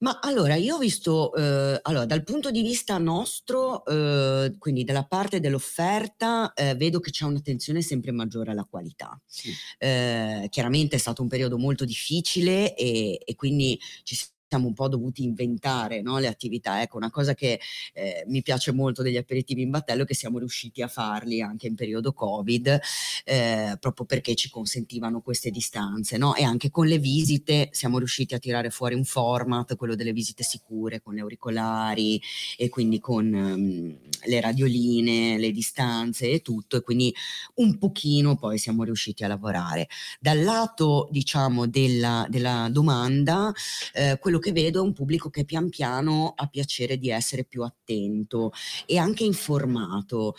Ma 0.00 0.20
allora, 0.20 0.54
io 0.54 0.76
ho 0.76 0.78
visto, 0.78 1.34
eh, 1.34 1.80
allora, 1.82 2.06
dal 2.06 2.22
punto 2.22 2.52
di 2.52 2.62
vista 2.62 2.98
nostro, 2.98 3.84
eh, 3.84 4.54
quindi 4.56 4.84
dalla 4.84 5.04
parte 5.04 5.40
dell'offerta, 5.40 6.52
eh, 6.52 6.76
vedo 6.76 7.00
che 7.00 7.10
c'è 7.10 7.24
un'attenzione 7.24 7.82
sempre 7.82 8.12
maggiore 8.12 8.52
alla 8.52 8.64
qualità. 8.64 9.20
Sì. 9.26 9.52
Eh, 9.76 10.46
chiaramente 10.50 10.94
è 10.94 10.98
stato 11.00 11.22
un 11.22 11.28
periodo 11.28 11.58
molto 11.58 11.84
difficile 11.84 12.76
e, 12.76 13.20
e 13.24 13.34
quindi 13.34 13.78
ci 14.04 14.14
siamo 14.48 14.66
un 14.66 14.74
po' 14.74 14.88
dovuti 14.88 15.22
inventare 15.22 16.00
no, 16.00 16.18
le 16.18 16.26
attività. 16.26 16.80
Ecco, 16.80 16.96
una 16.96 17.10
cosa 17.10 17.34
che 17.34 17.60
eh, 17.92 18.24
mi 18.28 18.42
piace 18.42 18.72
molto 18.72 19.02
degli 19.02 19.18
aperitivi 19.18 19.62
in 19.62 19.70
battello 19.70 20.04
è 20.04 20.06
che 20.06 20.14
siamo 20.14 20.38
riusciti 20.38 20.80
a 20.80 20.88
farli 20.88 21.42
anche 21.42 21.66
in 21.66 21.74
periodo 21.74 22.12
Covid, 22.12 22.80
eh, 23.24 23.76
proprio 23.78 24.06
perché 24.06 24.34
ci 24.34 24.48
consentivano 24.48 25.20
queste 25.20 25.50
distanze. 25.50 26.16
No? 26.16 26.34
E 26.34 26.44
anche 26.44 26.70
con 26.70 26.86
le 26.86 26.98
visite 26.98 27.68
siamo 27.72 27.98
riusciti 27.98 28.34
a 28.34 28.38
tirare 28.38 28.70
fuori 28.70 28.94
un 28.94 29.04
format, 29.04 29.76
quello 29.76 29.94
delle 29.94 30.12
visite 30.12 30.42
sicure, 30.42 31.02
con 31.02 31.14
gli 31.14 31.20
auricolari 31.20 32.20
e 32.56 32.68
quindi 32.70 32.98
con 33.00 33.32
um, 33.32 33.98
le 34.24 34.40
radioline, 34.40 35.38
le 35.38 35.50
distanze 35.50 36.30
e 36.30 36.42
tutto. 36.42 36.76
E 36.76 36.82
quindi 36.82 37.14
un 37.56 37.78
pochino 37.78 38.36
poi 38.36 38.58
siamo 38.58 38.84
riusciti 38.84 39.24
a 39.24 39.28
lavorare. 39.28 39.88
Dal 40.20 40.42
lato, 40.42 41.08
diciamo, 41.10 41.66
della, 41.66 42.26
della 42.28 42.68
domanda, 42.70 43.52
eh, 43.92 44.18
quello 44.20 44.38
che 44.38 44.52
vedo 44.52 44.80
è 44.80 44.82
un 44.82 44.92
pubblico 44.92 45.30
che 45.30 45.44
pian 45.44 45.68
piano 45.68 46.32
ha 46.36 46.46
piacere 46.46 46.98
di 46.98 47.10
essere 47.10 47.44
più 47.44 47.62
attento 47.62 48.52
e 48.86 48.98
anche 48.98 49.24
informato. 49.24 50.34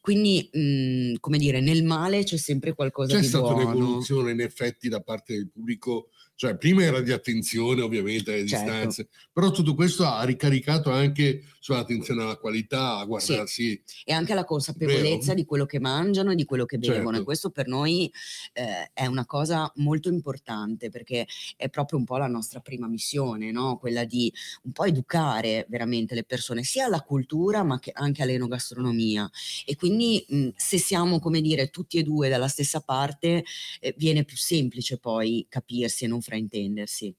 Quindi, 0.00 0.48
mh, 0.52 0.60
mhmm, 0.60 1.14
come 1.20 1.38
dire, 1.38 1.60
nel 1.60 1.84
male 1.84 2.24
c'è 2.24 2.38
sempre 2.38 2.74
qualcosa 2.74 3.14
c'è 3.14 3.20
di 3.20 3.28
buono. 3.28 3.46
C'è 3.46 3.54
stata 3.54 3.70
un'evoluzione 3.70 4.30
in 4.32 4.40
effetti 4.40 4.88
da 4.88 5.00
parte 5.00 5.34
del 5.34 5.50
pubblico 5.50 6.08
cioè, 6.40 6.56
prima 6.56 6.82
era 6.82 7.02
di 7.02 7.12
attenzione, 7.12 7.82
ovviamente, 7.82 8.32
alle 8.32 8.46
certo. 8.46 8.64
distanze, 8.64 9.08
però 9.30 9.50
tutto 9.50 9.74
questo 9.74 10.06
ha 10.06 10.24
ricaricato 10.24 10.90
anche 10.90 11.42
sull'attenzione 11.60 12.22
alla 12.22 12.38
qualità, 12.38 12.96
a 12.96 13.04
guardarsi. 13.04 13.82
Sì. 13.84 14.02
E 14.06 14.14
anche 14.14 14.32
la 14.32 14.46
consapevolezza 14.46 15.26
Vero. 15.26 15.34
di 15.34 15.44
quello 15.44 15.66
che 15.66 15.78
mangiano 15.78 16.30
e 16.30 16.34
di 16.34 16.46
quello 16.46 16.64
che 16.64 16.78
bevono. 16.78 17.08
Certo. 17.08 17.20
E 17.20 17.24
questo 17.24 17.50
per 17.50 17.66
noi 17.68 18.10
eh, 18.54 18.90
è 18.94 19.04
una 19.04 19.26
cosa 19.26 19.70
molto 19.76 20.08
importante 20.08 20.88
perché 20.88 21.26
è 21.58 21.68
proprio 21.68 21.98
un 21.98 22.06
po' 22.06 22.16
la 22.16 22.26
nostra 22.26 22.60
prima 22.60 22.88
missione, 22.88 23.52
no? 23.52 23.76
quella 23.76 24.04
di 24.04 24.32
un 24.62 24.72
po' 24.72 24.84
educare 24.84 25.66
veramente 25.68 26.14
le 26.14 26.24
persone 26.24 26.62
sia 26.62 26.86
alla 26.86 27.02
cultura 27.02 27.62
ma 27.62 27.78
anche 27.92 28.22
all'enogastronomia. 28.22 29.30
E 29.66 29.76
quindi 29.76 30.24
mh, 30.26 30.48
se 30.56 30.78
siamo, 30.78 31.18
come 31.18 31.42
dire, 31.42 31.68
tutti 31.68 31.98
e 31.98 32.02
due 32.02 32.30
dalla 32.30 32.48
stessa 32.48 32.80
parte, 32.80 33.44
eh, 33.80 33.94
viene 33.98 34.24
più 34.24 34.38
semplice 34.38 34.96
poi 34.96 35.44
capirsi 35.50 36.04
e 36.04 36.08
non 36.08 36.22
fraintendersi. 36.30 37.14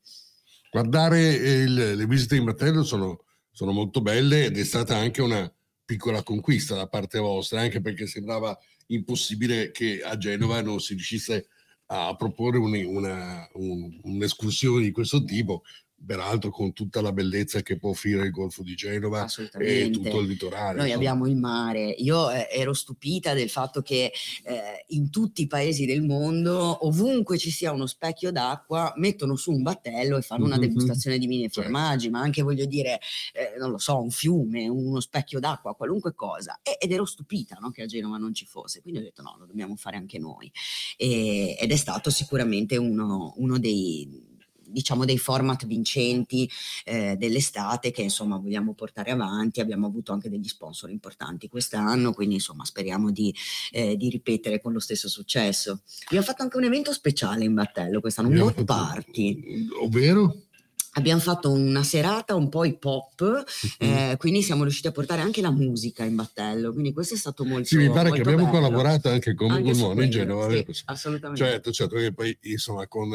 Guardare 0.71 1.21
il, 1.21 1.95
le 1.95 2.05
visite 2.05 2.37
in 2.37 2.45
battello 2.45 2.83
sono, 2.83 3.25
sono 3.51 3.73
molto 3.73 4.01
belle 4.01 4.45
ed 4.45 4.57
è 4.57 4.63
stata 4.63 4.95
anche 4.95 5.21
una 5.21 5.53
piccola 5.83 6.23
conquista 6.23 6.75
da 6.75 6.87
parte 6.87 7.19
vostra, 7.19 7.59
anche 7.59 7.81
perché 7.81 8.07
sembrava 8.07 8.57
impossibile 8.87 9.71
che 9.71 10.01
a 10.01 10.17
Genova 10.17 10.61
non 10.61 10.79
si 10.79 10.93
riuscisse 10.93 11.47
a 11.87 12.15
proporre 12.15 12.57
un, 12.57 12.73
una, 12.85 13.49
un, 13.55 13.99
un'escursione 14.03 14.83
di 14.83 14.91
questo 14.91 15.25
tipo 15.25 15.63
peraltro 16.05 16.49
con 16.49 16.73
tutta 16.73 17.01
la 17.01 17.11
bellezza 17.11 17.61
che 17.61 17.77
può 17.77 17.91
offrire 17.91 18.25
il 18.25 18.31
Golfo 18.31 18.63
di 18.63 18.75
Genova 18.75 19.27
e 19.57 19.89
tutto 19.91 20.19
il 20.19 20.27
litorale. 20.27 20.79
Noi 20.79 20.89
no? 20.89 20.95
abbiamo 20.95 21.27
il 21.27 21.35
mare. 21.35 21.89
Io 21.89 22.29
eh, 22.31 22.47
ero 22.51 22.73
stupita 22.73 23.33
del 23.33 23.49
fatto 23.49 23.81
che 23.81 24.11
eh, 24.43 24.85
in 24.87 25.09
tutti 25.09 25.43
i 25.43 25.47
paesi 25.47 25.85
del 25.85 26.01
mondo, 26.01 26.85
ovunque 26.85 27.37
ci 27.37 27.51
sia 27.51 27.71
uno 27.71 27.85
specchio 27.85 28.31
d'acqua, 28.31 28.93
mettono 28.97 29.35
su 29.35 29.51
un 29.51 29.61
battello 29.61 30.17
e 30.17 30.21
fanno 30.21 30.45
una 30.45 30.57
mm-hmm. 30.57 30.67
degustazione 30.67 31.17
di 31.17 31.27
mini 31.27 31.43
certo. 31.43 31.61
formaggi, 31.61 32.09
ma 32.09 32.19
anche 32.19 32.41
voglio 32.41 32.65
dire, 32.65 32.99
eh, 33.33 33.57
non 33.59 33.71
lo 33.71 33.77
so, 33.77 34.01
un 34.01 34.11
fiume, 34.11 34.67
uno 34.67 34.99
specchio 34.99 35.39
d'acqua, 35.39 35.75
qualunque 35.75 36.13
cosa. 36.13 36.59
E, 36.63 36.77
ed 36.79 36.91
ero 36.91 37.05
stupita 37.05 37.57
no, 37.59 37.71
che 37.71 37.83
a 37.83 37.85
Genova 37.85 38.17
non 38.17 38.33
ci 38.33 38.45
fosse. 38.45 38.81
Quindi 38.81 38.99
ho 38.99 39.03
detto 39.03 39.21
no, 39.21 39.35
lo 39.39 39.45
dobbiamo 39.45 39.75
fare 39.75 39.97
anche 39.97 40.17
noi. 40.17 40.51
E, 40.97 41.55
ed 41.59 41.71
è 41.71 41.75
stato 41.75 42.09
sicuramente 42.09 42.77
uno, 42.77 43.33
uno 43.37 43.59
dei 43.59 44.29
diciamo 44.71 45.05
dei 45.05 45.17
format 45.17 45.65
vincenti 45.65 46.49
eh, 46.85 47.15
dell'estate 47.17 47.91
che 47.91 48.01
insomma 48.01 48.37
vogliamo 48.37 48.73
portare 48.73 49.11
avanti, 49.11 49.59
abbiamo 49.59 49.87
avuto 49.87 50.13
anche 50.13 50.29
degli 50.29 50.47
sponsor 50.47 50.89
importanti 50.89 51.49
quest'anno, 51.49 52.13
quindi 52.13 52.35
insomma 52.35 52.65
speriamo 52.65 53.11
di, 53.11 53.33
eh, 53.71 53.95
di 53.95 54.09
ripetere 54.09 54.61
con 54.61 54.73
lo 54.73 54.79
stesso 54.79 55.07
successo. 55.07 55.81
Abbiamo 56.05 56.25
fatto 56.25 56.43
anche 56.43 56.57
un 56.57 56.63
evento 56.63 56.93
speciale 56.93 57.43
in 57.43 57.53
Battello 57.53 57.99
quest'anno, 57.99 58.29
un 58.29 58.35
boat 58.35 58.63
party. 58.63 59.67
Ovvero? 59.81 60.45
Abbiamo 60.95 61.21
fatto 61.21 61.51
una 61.51 61.83
serata 61.83 62.35
un 62.35 62.49
po' 62.49 62.65
hip 62.65 62.83
hop, 62.83 63.23
mm-hmm. 63.23 64.11
eh, 64.11 64.17
quindi 64.17 64.41
siamo 64.41 64.63
riusciti 64.63 64.87
a 64.87 64.91
portare 64.91 65.21
anche 65.21 65.41
la 65.41 65.51
musica 65.51 66.03
in 66.03 66.15
battello, 66.15 66.73
quindi 66.73 66.91
questo 66.91 67.13
è 67.13 67.17
stato 67.17 67.45
molto 67.45 67.65
Sì, 67.65 67.77
mi 67.77 67.89
pare 67.89 68.11
che 68.11 68.19
abbiamo 68.19 68.45
bello. 68.45 68.51
collaborato 68.51 69.09
anche 69.09 69.33
con 69.33 69.51
anche 69.51 69.69
in 69.69 70.09
Genova. 70.09 70.49
Sì, 70.49 70.65
assolutamente. 70.85 71.43
Certo, 71.43 71.71
certo, 71.71 71.95
che 71.95 72.13
poi 72.13 72.37
insomma 72.41 72.87
con, 72.87 73.09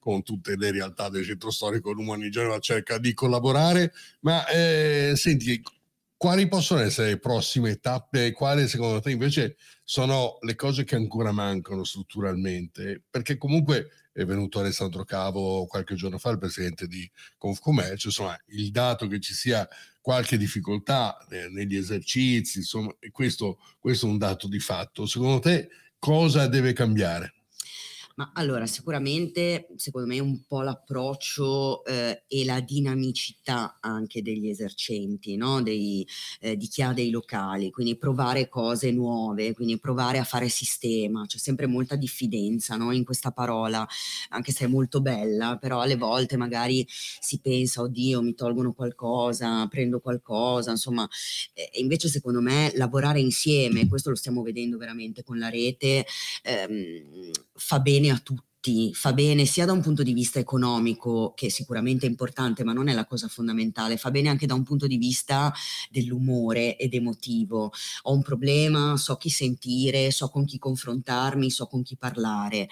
con, 0.00 0.24
tutte 0.24 0.56
le 0.56 0.72
realtà 0.72 1.08
del 1.08 1.24
centro 1.24 1.50
storico 1.50 1.92
l'Umano 1.92 2.24
in 2.24 2.30
Genova 2.32 2.58
cerca 2.58 2.98
di 2.98 3.14
collaborare, 3.14 3.92
ma 4.20 4.44
eh, 4.48 5.12
senti, 5.14 5.62
quali 6.20 6.48
possono 6.48 6.80
essere 6.80 7.08
le 7.08 7.18
prossime 7.18 7.76
tappe? 7.76 8.32
Quali 8.32 8.68
secondo 8.68 9.00
te 9.00 9.10
invece 9.10 9.56
sono 9.82 10.36
le 10.42 10.54
cose 10.54 10.84
che 10.84 10.94
ancora 10.94 11.32
mancano 11.32 11.82
strutturalmente? 11.82 13.02
Perché 13.08 13.38
comunque 13.38 13.88
è 14.12 14.26
venuto 14.26 14.60
Alessandro 14.60 15.06
Cavo 15.06 15.64
qualche 15.64 15.94
giorno 15.94 16.18
fa, 16.18 16.28
il 16.28 16.38
presidente 16.38 16.86
di 16.86 17.10
Confcommercio, 17.38 18.08
insomma 18.08 18.38
il 18.48 18.70
dato 18.70 19.06
che 19.06 19.18
ci 19.18 19.32
sia 19.32 19.66
qualche 20.02 20.36
difficoltà 20.36 21.26
eh, 21.30 21.48
negli 21.48 21.76
esercizi, 21.76 22.58
insomma, 22.58 22.94
questo, 23.10 23.58
questo 23.78 24.06
è 24.06 24.10
un 24.10 24.18
dato 24.18 24.46
di 24.46 24.60
fatto. 24.60 25.06
Secondo 25.06 25.38
te 25.38 25.70
cosa 25.98 26.48
deve 26.48 26.74
cambiare? 26.74 27.39
Ma 28.16 28.32
allora, 28.34 28.66
sicuramente, 28.66 29.68
secondo 29.76 30.06
me, 30.06 30.18
un 30.18 30.44
po' 30.46 30.62
l'approccio 30.62 31.84
eh, 31.84 32.24
e 32.26 32.44
la 32.44 32.60
dinamicità 32.60 33.78
anche 33.80 34.20
degli 34.20 34.48
esercenti, 34.48 35.36
no? 35.36 35.62
dei, 35.62 36.06
eh, 36.40 36.56
di 36.56 36.66
chi 36.68 36.82
ha 36.82 36.92
dei 36.92 37.10
locali, 37.10 37.70
quindi 37.70 37.96
provare 37.96 38.48
cose 38.48 38.90
nuove, 38.90 39.54
quindi 39.54 39.78
provare 39.78 40.18
a 40.18 40.24
fare 40.24 40.48
sistema. 40.48 41.24
C'è 41.24 41.38
sempre 41.38 41.66
molta 41.66 41.96
diffidenza 41.96 42.76
no? 42.76 42.92
in 42.92 43.04
questa 43.04 43.30
parola, 43.30 43.86
anche 44.30 44.52
se 44.52 44.64
è 44.64 44.68
molto 44.68 45.00
bella, 45.00 45.56
però 45.56 45.80
alle 45.80 45.96
volte 45.96 46.36
magari 46.36 46.84
si 46.88 47.40
pensa, 47.40 47.80
oddio, 47.80 48.20
mi 48.22 48.34
tolgono 48.34 48.72
qualcosa, 48.72 49.66
prendo 49.68 50.00
qualcosa, 50.00 50.72
insomma, 50.72 51.08
eh, 51.54 51.70
invece 51.80 52.08
secondo 52.08 52.40
me 52.40 52.72
lavorare 52.74 53.20
insieme, 53.20 53.88
questo 53.88 54.10
lo 54.10 54.16
stiamo 54.16 54.42
vedendo 54.42 54.76
veramente 54.76 55.22
con 55.22 55.38
la 55.38 55.48
rete, 55.48 56.04
ehm, 56.42 57.30
fa 57.54 57.78
bene 57.78 57.99
bene 58.00 58.10
a 58.14 58.18
tutti 58.18 58.49
tutti, 58.60 58.92
fa 58.92 59.14
bene 59.14 59.46
sia 59.46 59.64
da 59.64 59.72
un 59.72 59.80
punto 59.80 60.02
di 60.02 60.12
vista 60.12 60.38
economico, 60.38 61.32
che 61.34 61.50
sicuramente 61.50 62.06
è 62.06 62.10
importante, 62.10 62.62
ma 62.62 62.74
non 62.74 62.88
è 62.88 62.92
la 62.92 63.06
cosa 63.06 63.26
fondamentale, 63.26 63.96
fa 63.96 64.10
bene 64.10 64.28
anche 64.28 64.46
da 64.46 64.54
un 64.54 64.62
punto 64.62 64.86
di 64.86 64.98
vista 64.98 65.52
dell'umore 65.88 66.76
ed 66.76 66.92
emotivo. 66.92 67.72
Ho 68.02 68.12
un 68.12 68.22
problema, 68.22 68.96
so 68.98 69.16
chi 69.16 69.30
sentire, 69.30 70.10
so 70.10 70.28
con 70.28 70.44
chi 70.44 70.58
confrontarmi, 70.58 71.50
so 71.50 71.66
con 71.66 71.82
chi 71.82 71.96
parlare 71.96 72.68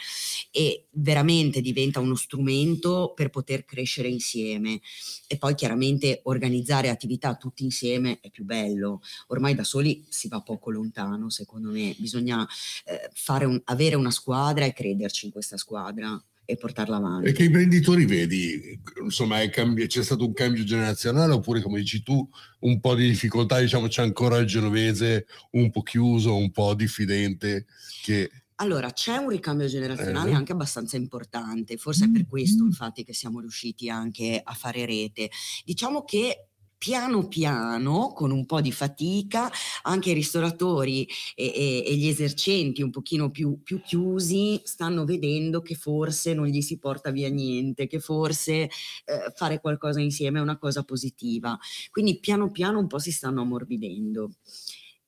e 0.51 0.87
veramente 0.91 1.63
diventa 1.63 2.01
uno 2.01 2.15
strumento 2.15 3.13
per 3.15 3.31
poter 3.31 3.65
crescere 3.65 4.09
insieme. 4.09 4.81
E 5.27 5.39
poi 5.39 5.55
chiaramente 5.55 6.21
organizzare 6.25 6.91
attività 6.91 7.35
tutti 7.37 7.65
insieme 7.65 8.19
è 8.21 8.31
più 8.31 8.45
bello. 8.45 9.01
Ormai 9.29 9.55
da 9.55 9.65
soli 9.65 10.05
si 10.09 10.29
va 10.29 10.41
poco 10.43 10.71
lontano, 10.71 11.31
secondo 11.31 11.71
me. 11.71 11.95
Bisogna 11.99 12.47
eh, 12.85 13.47
un, 13.47 13.61
avere 13.65 13.97
una 13.97 14.11
squadra 14.11 14.65
e 14.65 14.73
crederci 14.73 15.27
in 15.27 15.33
questa 15.33 15.57
squadra 15.57 15.78
squadra 15.79 16.23
e 16.45 16.57
portarla 16.57 16.97
avanti. 16.97 17.29
E 17.29 17.33
che 17.33 17.45
imprenditori 17.45 18.07
vedi? 18.07 18.81
Insomma, 19.03 19.47
cambi- 19.51 19.87
c'è 19.87 20.03
stato 20.03 20.25
un 20.25 20.33
cambio 20.33 20.65
generazionale 20.65 21.35
oppure, 21.35 21.61
come 21.61 21.79
dici 21.79 22.03
tu, 22.03 22.27
un 22.61 22.81
po' 22.81 22.95
di 22.95 23.07
difficoltà? 23.07 23.61
Diciamo, 23.61 23.87
c'è 23.87 24.03
ancora 24.03 24.39
il 24.39 24.47
genovese 24.47 25.27
un 25.53 25.71
po' 25.71 25.83
chiuso, 25.83 26.35
un 26.37 26.51
po' 26.51 26.75
diffidente 26.75 27.67
che... 28.03 28.31
Allora, 28.61 28.91
c'è 28.93 29.17
un 29.19 29.29
ricambio 29.29 29.69
generazionale 29.69 30.31
eh. 30.31 30.35
anche 30.35 30.51
abbastanza 30.51 30.97
importante, 30.97 31.77
forse 31.77 32.07
è 32.07 32.11
per 32.11 32.27
questo 32.27 32.65
infatti 32.65 33.05
che 33.05 33.13
siamo 33.13 33.39
riusciti 33.39 33.89
anche 33.89 34.41
a 34.43 34.53
fare 34.55 34.85
rete. 34.85 35.31
Diciamo 35.65 36.03
che 36.03 36.48
piano 36.79 37.27
piano, 37.27 38.13
con 38.15 38.31
un 38.31 38.47
po' 38.47 38.61
di 38.61 38.73
fatica, 38.73 39.51
anche 39.83 40.11
i 40.11 40.15
ristoratori 40.15 41.07
e, 41.35 41.47
e, 41.47 41.85
e 41.87 41.97
gli 41.97 42.07
esercenti 42.07 42.83
un 42.83 42.91
pochino 42.91 43.31
più, 43.31 43.61
più, 43.63 43.81
chiusi 43.83 44.61
stanno 44.65 45.05
vedendo 45.05 45.61
che 45.61 45.75
forse 45.75 46.35
non 46.35 46.47
gli 46.47 46.63
si 46.63 46.79
porta 46.79 47.11
via 47.11 47.29
niente, 47.29 47.87
che 47.89 47.99
forse 48.01 48.53
eh, 48.53 48.71
fare 49.35 49.61
qualcosa 49.61 50.01
insieme 50.01 50.39
è 50.39 50.43
una 50.43 50.59
cosa 50.59 50.85
positiva. 50.85 51.59
Quindi 51.91 52.21
piano 52.21 52.51
piano 52.51 52.79
un 52.79 52.87
po' 52.87 52.99
si 52.99 53.11
stanno 53.13 53.43
ammorbidendo. 53.43 54.31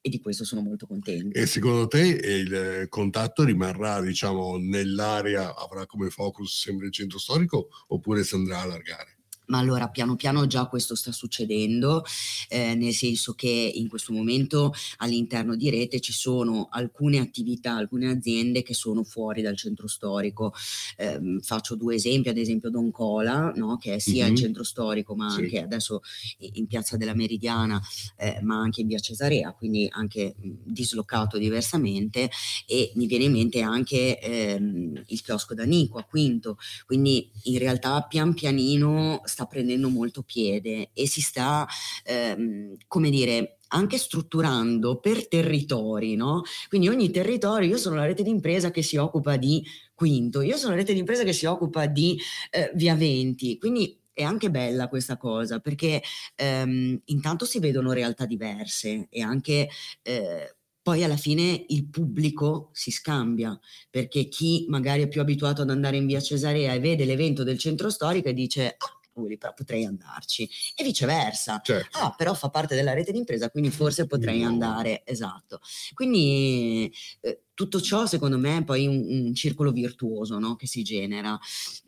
e 0.02 0.08
di 0.08 0.20
questo 0.20 0.44
sono 0.44 0.62
molto 0.62 0.86
contento. 0.86 1.38
E 1.38 1.46
secondo 1.46 1.86
te 1.86 2.00
il 2.00 2.86
contatto 2.88 3.44
rimarrà, 3.44 4.00
diciamo, 4.00 4.56
nell'area, 4.56 5.54
avrà 5.54 5.84
come 5.86 6.08
focus 6.10 6.58
sempre 6.58 6.86
il 6.86 6.92
centro 6.92 7.18
storico 7.18 7.68
oppure 7.88 8.24
si 8.24 8.34
andrà 8.34 8.58
a 8.58 8.62
allargare? 8.62 9.19
Ma 9.50 9.58
allora 9.58 9.88
piano 9.88 10.16
piano 10.16 10.46
già 10.46 10.66
questo 10.66 10.94
sta 10.94 11.12
succedendo, 11.12 12.04
eh, 12.48 12.74
nel 12.74 12.94
senso 12.94 13.34
che 13.34 13.48
in 13.48 13.88
questo 13.88 14.12
momento 14.12 14.72
all'interno 14.98 15.56
di 15.56 15.68
rete 15.70 16.00
ci 16.00 16.12
sono 16.12 16.68
alcune 16.70 17.18
attività, 17.18 17.74
alcune 17.74 18.08
aziende 18.08 18.62
che 18.62 18.74
sono 18.74 19.04
fuori 19.04 19.42
dal 19.42 19.56
centro 19.56 19.88
storico. 19.88 20.54
Eh, 20.96 21.38
faccio 21.42 21.74
due 21.74 21.96
esempi, 21.96 22.28
ad 22.28 22.38
esempio 22.38 22.70
Don 22.70 22.90
Cola, 22.90 23.52
no? 23.56 23.76
che 23.76 23.96
è 23.96 23.98
sia 23.98 24.24
mm-hmm. 24.24 24.30
in 24.30 24.36
centro 24.36 24.64
storico 24.64 25.14
ma 25.14 25.30
sì. 25.30 25.42
anche 25.42 25.62
adesso 25.62 26.00
in 26.38 26.66
Piazza 26.66 26.96
della 26.96 27.14
Meridiana, 27.14 27.80
eh, 28.16 28.40
ma 28.42 28.56
anche 28.56 28.80
in 28.80 28.86
Via 28.86 28.98
Cesarea, 28.98 29.52
quindi 29.52 29.88
anche 29.90 30.34
dislocato 30.38 31.38
diversamente 31.38 32.30
e 32.66 32.92
mi 32.94 33.06
viene 33.06 33.24
in 33.24 33.32
mente 33.32 33.60
anche 33.60 34.20
ehm, 34.20 35.02
il 35.06 35.22
chiosco 35.22 35.54
da 35.54 35.64
Nico 35.64 35.98
a 35.98 36.04
Quinto, 36.04 36.56
quindi 36.86 37.28
in 37.44 37.58
realtà 37.58 38.02
pian 38.02 38.32
pianino 38.32 39.22
sta 39.24 39.39
prendendo 39.46 39.88
molto 39.88 40.22
piede 40.22 40.90
e 40.92 41.06
si 41.06 41.20
sta, 41.20 41.66
ehm, 42.04 42.76
come 42.86 43.10
dire, 43.10 43.58
anche 43.68 43.98
strutturando 43.98 44.98
per 44.98 45.28
territori, 45.28 46.16
no? 46.16 46.42
Quindi 46.68 46.88
ogni 46.88 47.10
territorio, 47.10 47.68
io 47.68 47.76
sono 47.76 47.96
la 47.96 48.06
rete 48.06 48.22
d'impresa 48.22 48.70
che 48.70 48.82
si 48.82 48.96
occupa 48.96 49.36
di 49.36 49.64
Quinto, 49.94 50.40
io 50.40 50.56
sono 50.56 50.72
la 50.72 50.78
rete 50.78 50.94
d'impresa 50.94 51.24
che 51.24 51.32
si 51.32 51.46
occupa 51.46 51.86
di 51.86 52.18
eh, 52.50 52.72
Via 52.74 52.94
20, 52.94 53.58
quindi 53.58 53.98
è 54.12 54.22
anche 54.22 54.50
bella 54.50 54.88
questa 54.88 55.16
cosa 55.16 55.60
perché 55.60 56.02
ehm, 56.34 57.00
intanto 57.06 57.44
si 57.44 57.58
vedono 57.58 57.92
realtà 57.92 58.26
diverse 58.26 59.06
e 59.08 59.22
anche 59.22 59.68
eh, 60.02 60.54
poi 60.82 61.04
alla 61.04 61.16
fine 61.16 61.64
il 61.68 61.88
pubblico 61.88 62.70
si 62.72 62.90
scambia, 62.90 63.58
perché 63.90 64.28
chi 64.28 64.64
magari 64.68 65.02
è 65.02 65.08
più 65.08 65.20
abituato 65.20 65.62
ad 65.62 65.70
andare 65.70 65.96
in 65.98 66.06
via 66.06 66.20
Cesarea 66.20 66.72
e 66.72 66.80
vede 66.80 67.04
l'evento 67.04 67.44
del 67.44 67.58
centro 67.58 67.90
storico 67.90 68.28
e 68.28 68.32
dice 68.32 68.76
Puli, 69.12 69.38
però 69.38 69.52
potrei 69.54 69.84
andarci 69.84 70.48
e 70.74 70.84
viceversa. 70.84 71.60
Certo. 71.62 71.98
Ah, 71.98 72.14
però 72.16 72.34
fa 72.34 72.50
parte 72.50 72.74
della 72.74 72.92
rete 72.92 73.12
d'impresa, 73.12 73.50
quindi 73.50 73.70
forse 73.70 74.06
potrei 74.06 74.40
no. 74.40 74.48
andare, 74.48 75.02
esatto. 75.04 75.60
Quindi 75.94 76.92
eh, 77.20 77.42
tutto 77.60 77.80
ciò 77.80 78.06
secondo 78.06 78.38
me 78.38 78.58
è 78.58 78.64
poi 78.64 78.86
un, 78.86 79.26
un 79.26 79.34
circolo 79.34 79.70
virtuoso 79.70 80.38
no? 80.38 80.56
che 80.56 80.66
si 80.66 80.82
genera. 80.82 81.38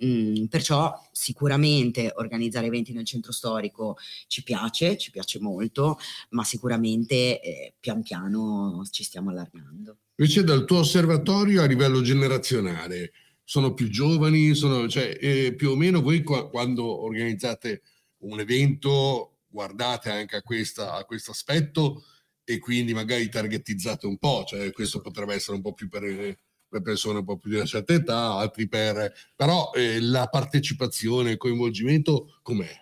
Mm, 0.05 0.45
perciò 0.47 0.93
sicuramente 1.13 2.13
organizzare 2.15 2.67
eventi 2.67 2.93
nel 2.93 3.07
centro 3.07 3.33
storico 3.33 3.97
ci 4.27 4.43
piace, 4.43 4.99
ci 4.99 5.11
piace 5.11 5.41
molto, 5.41 5.99
ma 6.31 6.45
sicuramente 6.45 7.41
eh, 7.41 7.75
pian 7.81 8.03
piano 8.03 8.83
ci 8.91 9.03
stiamo 9.03 9.31
allargando. 9.31 9.97
Invece 10.17 10.45
dal 10.45 10.65
tuo 10.67 10.81
osservatorio 10.81 11.63
a 11.63 11.67
livello 11.67 12.03
generazionale, 12.03 13.13
sono 13.53 13.75
più 13.75 13.91
giovani, 13.91 14.55
sono, 14.55 14.89
cioè, 14.89 15.15
eh, 15.21 15.55
più 15.55 15.73
o 15.73 15.77
meno 15.77 16.01
voi 16.01 16.23
qua, 16.23 16.49
quando 16.49 17.03
organizzate 17.03 17.83
un 18.21 18.41
evento 18.41 19.41
guardate 19.47 20.09
anche 20.11 20.37
a, 20.37 20.41
questo 20.41 21.31
aspetto 21.31 22.03
e 22.45 22.59
quindi 22.59 22.95
magari 22.95 23.29
targetizzate 23.29 24.07
un 24.07 24.17
po', 24.17 24.45
cioè 24.47 24.73
questo 24.73 25.03
potrebbe 25.03 25.35
essere 25.35 25.57
un 25.57 25.63
po' 25.63 25.75
più 25.75 25.91
per, 25.91 26.39
per 26.67 26.81
persone 26.81 27.19
un 27.19 27.27
po' 27.27 27.37
più 27.37 27.51
di 27.51 27.57
una 27.57 27.67
certa 27.67 27.93
età, 27.93 28.37
altri 28.37 28.69
per... 28.69 29.13
però 29.37 29.71
eh, 29.75 30.01
la 30.01 30.29
partecipazione, 30.29 31.33
il 31.33 31.37
coinvolgimento 31.37 32.39
com'è? 32.41 32.75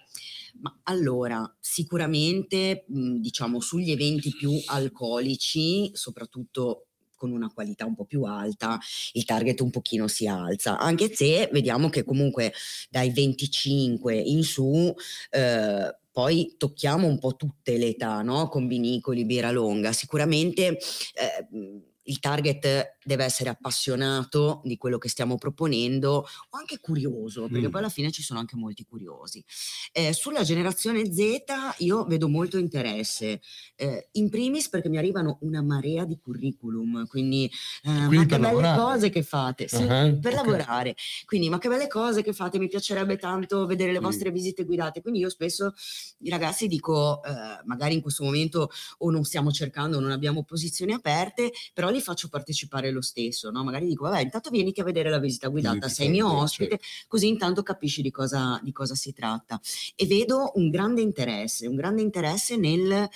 Ma 0.60 0.78
allora, 0.84 1.52
sicuramente, 1.58 2.84
diciamo, 2.86 3.58
sugli 3.60 3.90
eventi 3.90 4.30
più 4.30 4.52
alcolici, 4.66 5.90
soprattutto 5.94 6.89
con 7.20 7.32
una 7.32 7.52
qualità 7.52 7.84
un 7.84 7.94
po' 7.94 8.06
più 8.06 8.22
alta, 8.22 8.78
il 9.12 9.26
target 9.26 9.60
un 9.60 9.68
pochino 9.68 10.08
si 10.08 10.26
alza, 10.26 10.78
anche 10.78 11.14
se 11.14 11.50
vediamo 11.52 11.90
che 11.90 12.02
comunque 12.02 12.50
dai 12.88 13.10
25 13.10 14.14
in 14.14 14.42
su 14.42 14.94
eh, 15.28 15.94
poi 16.10 16.54
tocchiamo 16.56 17.06
un 17.06 17.18
po' 17.18 17.36
tutte 17.36 17.76
le 17.76 17.88
età, 17.88 18.22
no? 18.22 18.48
Con 18.48 18.66
vinicoli, 18.66 19.24
birra 19.24 19.50
longa. 19.50 19.92
Sicuramente 19.92 20.66
eh, 20.66 21.46
il 22.02 22.18
target 22.18 22.96
deve 23.10 23.24
essere 23.24 23.50
appassionato 23.50 24.60
di 24.62 24.76
quello 24.76 24.96
che 24.96 25.08
stiamo 25.08 25.36
proponendo 25.36 26.10
o 26.50 26.56
anche 26.56 26.78
curioso, 26.78 27.48
perché 27.48 27.66
mm. 27.66 27.70
poi 27.70 27.80
alla 27.80 27.88
fine 27.88 28.12
ci 28.12 28.22
sono 28.22 28.38
anche 28.38 28.54
molti 28.54 28.84
curiosi. 28.84 29.44
Eh, 29.90 30.12
sulla 30.12 30.44
generazione 30.44 31.12
Z 31.12 31.18
io 31.78 32.04
vedo 32.04 32.28
molto 32.28 32.56
interesse, 32.56 33.40
eh, 33.74 34.10
in 34.12 34.28
primis 34.30 34.68
perché 34.68 34.88
mi 34.88 34.96
arrivano 34.96 35.38
una 35.40 35.60
marea 35.60 36.04
di 36.04 36.20
curriculum, 36.22 37.08
quindi, 37.08 37.50
eh, 37.82 38.06
quindi 38.06 38.16
ma 38.16 38.26
che 38.26 38.38
belle 38.38 38.46
lavorare. 38.46 38.78
cose 38.78 39.10
che 39.10 39.22
fate, 39.24 39.66
sì, 39.66 39.82
uh-huh, 39.82 40.20
per 40.20 40.32
okay. 40.32 40.34
lavorare, 40.34 40.94
quindi 41.24 41.48
ma 41.48 41.58
che 41.58 41.68
belle 41.68 41.88
cose 41.88 42.22
che 42.22 42.32
fate, 42.32 42.58
mi 42.60 42.68
piacerebbe 42.68 43.16
tanto 43.16 43.66
vedere 43.66 43.90
le 43.90 43.98
vostre 43.98 44.30
mm. 44.30 44.32
visite 44.32 44.64
guidate, 44.64 45.00
quindi 45.02 45.18
io 45.18 45.30
spesso 45.30 45.74
i 46.20 46.30
ragazzi 46.30 46.68
dico, 46.68 47.24
eh, 47.24 47.60
magari 47.64 47.94
in 47.94 48.02
questo 48.02 48.22
momento 48.22 48.70
o 48.98 49.10
non 49.10 49.24
stiamo 49.24 49.50
cercando, 49.50 49.98
non 49.98 50.12
abbiamo 50.12 50.44
posizioni 50.44 50.92
aperte, 50.92 51.50
però 51.74 51.90
li 51.90 52.00
faccio 52.00 52.28
partecipare 52.28 52.92
lo 52.92 52.99
stesso, 53.00 53.50
no? 53.50 53.64
Magari 53.64 53.86
dico, 53.86 54.04
vabbè, 54.04 54.20
intanto 54.20 54.50
vieniti 54.50 54.80
a 54.80 54.84
vedere 54.84 55.10
la 55.10 55.18
visita 55.18 55.48
guidata, 55.48 55.88
sei 55.88 56.08
mio 56.08 56.30
ospite, 56.30 56.78
certo. 56.78 56.86
così 57.08 57.28
intanto 57.28 57.62
capisci 57.62 58.02
di 58.02 58.10
cosa, 58.10 58.60
di 58.62 58.72
cosa 58.72 58.94
si 58.94 59.12
tratta. 59.12 59.60
E 59.94 60.06
vedo 60.06 60.52
un 60.54 60.70
grande 60.70 61.00
interesse, 61.00 61.66
un 61.66 61.76
grande 61.76 62.02
interesse 62.02 62.56
nel 62.56 63.08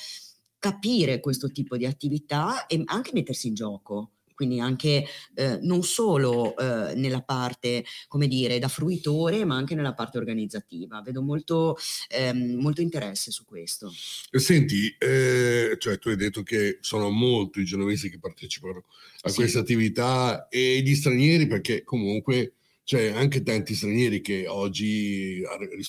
capire 0.59 1.21
questo 1.21 1.51
tipo 1.51 1.77
di 1.77 1.85
attività 1.85 2.67
e 2.67 2.83
anche 2.87 3.11
mettersi 3.13 3.49
in 3.49 3.55
gioco 3.55 4.14
quindi 4.35 4.61
anche 4.61 5.05
eh, 5.35 5.59
non 5.63 5.83
solo 5.83 6.57
eh, 6.57 6.95
nella 6.95 7.23
parte, 7.23 7.85
come 8.09 8.27
dire, 8.27 8.59
da 8.59 8.69
fruitore, 8.69 9.45
ma 9.45 9.57
anche 9.57 9.75
nella 9.75 9.95
parte 9.95 10.19
organizzativa. 10.19 11.01
Vedo 11.03 11.23
molto, 11.23 11.77
ehm, 12.09 12.55
molto 12.61 12.81
interesse 12.81 13.31
su 13.31 13.45
questo. 13.45 13.93
Senti, 14.31 14.95
eh, 14.99 15.77
cioè 15.79 15.99
tu 15.99 16.09
hai 16.09 16.17
detto 16.17 16.43
che 16.43 16.79
sono 16.81 17.11
molti 17.11 17.61
i 17.61 17.65
genovesi 17.65 18.11
che 18.11 18.19
partecipano 18.19 18.85
a 19.23 19.29
sì. 19.29 19.37
queste 19.37 19.59
attività 19.59 20.49
e 20.49 20.81
gli 20.85 20.95
stranieri 20.95 21.47
perché 21.47 21.83
comunque 21.85 22.55
c'è 22.85 23.13
anche 23.13 23.43
tanti 23.43 23.75
stranieri 23.75 24.21
che 24.21 24.47
oggi, 24.47 25.43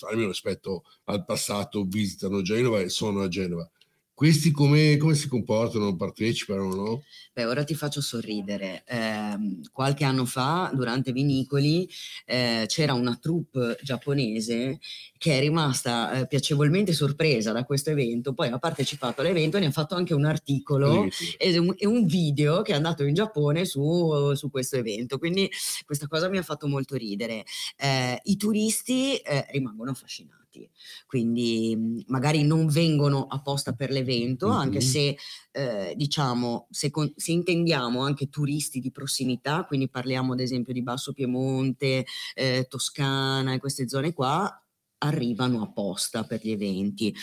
almeno 0.09 0.29
rispetto 0.29 0.85
al 1.05 1.25
passato, 1.25 1.83
visitano 1.83 2.41
Genova 2.41 2.79
e 2.79 2.87
sono 2.89 3.21
a 3.21 3.27
Genova. 3.27 3.69
Questi 4.15 4.51
come, 4.51 4.95
come, 4.95 5.13
si 5.13 5.27
comportano? 5.27 5.93
Partecipano? 5.97 6.73
No? 6.73 7.03
Beh, 7.33 7.43
ora 7.43 7.65
ti 7.65 7.75
faccio 7.75 7.99
sorridere. 7.99 8.85
Eh, 8.87 9.59
qualche 9.73 10.05
anno 10.05 10.23
fa, 10.23 10.71
durante 10.73 11.11
Vinicoli, 11.11 11.85
eh, 12.25 12.63
c'era 12.65 12.93
una 12.93 13.17
troupe 13.17 13.77
giapponese 13.81 14.79
che 15.17 15.37
è 15.37 15.39
rimasta 15.41 16.19
eh, 16.19 16.27
piacevolmente 16.27 16.93
sorpresa 16.93 17.51
da 17.51 17.65
questo 17.65 17.89
evento, 17.89 18.33
poi 18.33 18.47
ha 18.47 18.57
partecipato 18.57 19.19
all'evento 19.19 19.57
e 19.57 19.59
ne 19.59 19.65
ha 19.65 19.71
fatto 19.71 19.95
anche 19.95 20.13
un 20.13 20.23
articolo 20.23 21.07
sì. 21.11 21.35
E, 21.37 21.57
un, 21.57 21.73
e, 21.77 21.85
un, 21.85 22.05
video 22.05 22.61
che 22.61 22.71
è 22.71 22.75
andato 22.75 23.03
in 23.03 23.15
Giappone 23.15 23.65
su, 23.65 24.33
su, 24.33 24.49
questo 24.49 24.77
evento. 24.77 25.17
Quindi 25.17 25.51
questa 25.85 26.07
cosa 26.07 26.29
mi 26.29 26.37
ha 26.37 26.43
fatto 26.43 26.69
molto 26.69 26.95
ridere. 26.95 27.43
Eh, 27.75 28.17
I 28.23 28.37
turisti 28.37 29.17
eh, 29.17 29.45
rimangono 29.51 29.91
affascinati 29.91 30.44
quindi 31.05 31.75
mhmm, 31.75 32.01
magari 32.07 32.43
non 32.43 32.67
vengono 32.67 33.27
apposta 33.27 33.73
per 33.73 33.91
l'evento, 33.91 34.47
mm-hmm. 34.47 34.57
anche 34.57 34.81
se 34.81 35.17
eh, 35.51 35.93
diciamo, 35.95 36.67
se, 36.69 36.89
con, 36.89 37.11
se, 37.15 37.31
intendiamo 37.31 38.01
anche 38.01 38.29
turisti 38.29 38.79
di 38.79 38.91
prossimità, 38.91 39.65
quindi 39.65 39.89
parliamo 39.89 40.33
ad 40.33 40.39
esempio 40.39 40.73
di 40.73 40.83
Basso 40.83 41.13
Piemonte, 41.13 42.05
eh, 42.33 42.65
Toscana 42.69 43.53
e 43.53 43.59
queste 43.59 43.87
zone 43.87 44.13
qua, 44.13 44.59
arrivano 44.99 45.61
apposta 45.61 46.23
per 46.23 46.41
gli 46.41 46.51
eventi 46.51 47.13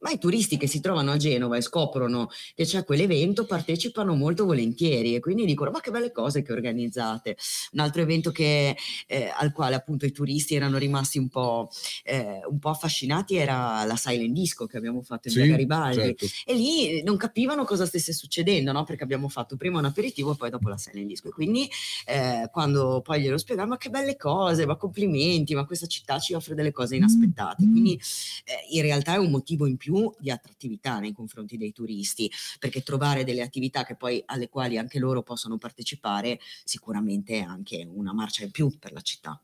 ma 0.00 0.10
i 0.10 0.18
turisti 0.18 0.56
che 0.56 0.66
si 0.66 0.80
trovano 0.80 1.12
a 1.12 1.16
Genova 1.16 1.56
e 1.56 1.60
scoprono 1.60 2.28
che 2.54 2.64
c'è 2.64 2.84
quell'evento 2.84 3.44
partecipano 3.44 4.14
molto 4.14 4.44
volentieri 4.44 5.14
e 5.14 5.20
quindi 5.20 5.44
dicono 5.44 5.70
ma 5.70 5.80
che 5.80 5.90
belle 5.90 6.12
cose 6.12 6.42
che 6.42 6.52
organizzate. 6.52 7.36
Un 7.72 7.80
altro 7.80 8.02
evento 8.02 8.30
che, 8.30 8.76
eh, 9.06 9.32
al 9.34 9.52
quale 9.52 9.74
appunto 9.74 10.06
i 10.06 10.12
turisti 10.12 10.54
erano 10.54 10.78
rimasti 10.78 11.18
un 11.18 11.28
po', 11.28 11.70
eh, 12.04 12.40
un 12.48 12.58
po', 12.58 12.70
affascinati 12.70 13.36
era 13.36 13.84
la 13.84 13.96
Silent 13.96 14.32
Disco 14.32 14.66
che 14.66 14.76
abbiamo 14.76 15.02
fatto 15.02 15.28
in 15.28 15.34
sì, 15.34 15.46
Garibaldi 15.46 16.16
certo. 16.16 16.26
e 16.44 16.54
lì 16.54 17.02
non 17.02 17.16
capivano 17.16 17.64
cosa 17.64 17.84
stesse 17.84 18.12
succedendo 18.12 18.72
no? 18.72 18.84
perché 18.84 19.02
abbiamo 19.02 19.28
fatto 19.28 19.56
prima 19.56 19.78
un 19.78 19.84
aperitivo 19.84 20.32
e 20.32 20.36
poi 20.36 20.50
dopo 20.50 20.68
la 20.68 20.78
Silent 20.78 21.06
Disco 21.06 21.28
e 21.28 21.32
quindi 21.32 21.68
eh, 22.06 22.48
quando 22.50 23.00
poi 23.02 23.20
glielo 23.20 23.38
spiegavo 23.38 23.68
ma 23.70 23.76
che 23.76 23.90
belle 23.90 24.16
cose, 24.16 24.66
ma 24.66 24.76
complimenti, 24.76 25.54
ma 25.54 25.64
questa 25.64 25.86
città 25.86 26.18
ci 26.18 26.34
offre 26.34 26.54
delle 26.54 26.72
cose 26.72 26.96
inaspettate. 26.96 27.62
Quindi 27.62 28.00
eh, 28.44 28.74
in 28.76 28.82
realtà 28.82 29.14
è 29.14 29.18
un 29.18 29.30
motivo 29.30 29.66
in 29.66 29.76
più 29.76 29.89
più 29.90 30.14
di 30.18 30.30
attrattività 30.30 31.00
nei 31.00 31.12
confronti 31.12 31.56
dei 31.56 31.72
turisti, 31.72 32.30
perché 32.58 32.82
trovare 32.82 33.24
delle 33.24 33.42
attività 33.42 33.84
che 33.84 33.96
poi 33.96 34.22
alle 34.26 34.48
quali 34.48 34.78
anche 34.78 34.98
loro 34.98 35.22
possono 35.22 35.58
partecipare 35.58 36.38
sicuramente 36.64 37.38
è 37.38 37.42
anche 37.42 37.86
una 37.92 38.12
marcia 38.12 38.44
in 38.44 38.52
più 38.52 38.78
per 38.78 38.92
la 38.92 39.00
città. 39.00 39.40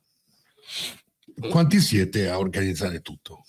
Quanti 1.51 1.81
siete 1.81 2.29
a 2.29 2.39
organizzare 2.39 3.03
tutto? 3.03 3.45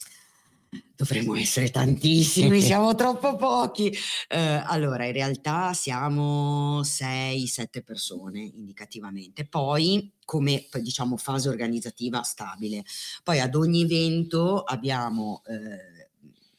Dovremmo 0.96 1.36
essere 1.36 1.70
tantissimi, 1.70 2.60
siamo 2.62 2.96
troppo 2.96 3.36
pochi. 3.36 3.96
Eh, 4.28 4.38
allora, 4.38 5.06
in 5.06 5.14
realtà 5.14 5.74
siamo 5.74 6.82
6-7 6.82 7.84
persone 7.86 8.42
indicativamente. 8.42 9.46
Poi, 9.46 10.12
come 10.26 10.68
diciamo 10.82 11.16
fase 11.16 11.50
organizzativa 11.50 12.24
stabile. 12.24 12.84
Poi 13.24 13.40
ad 13.40 13.56
ogni 13.56 13.84
evento 13.84 14.64
abbiamo 14.64 15.44
eh, 15.46 15.97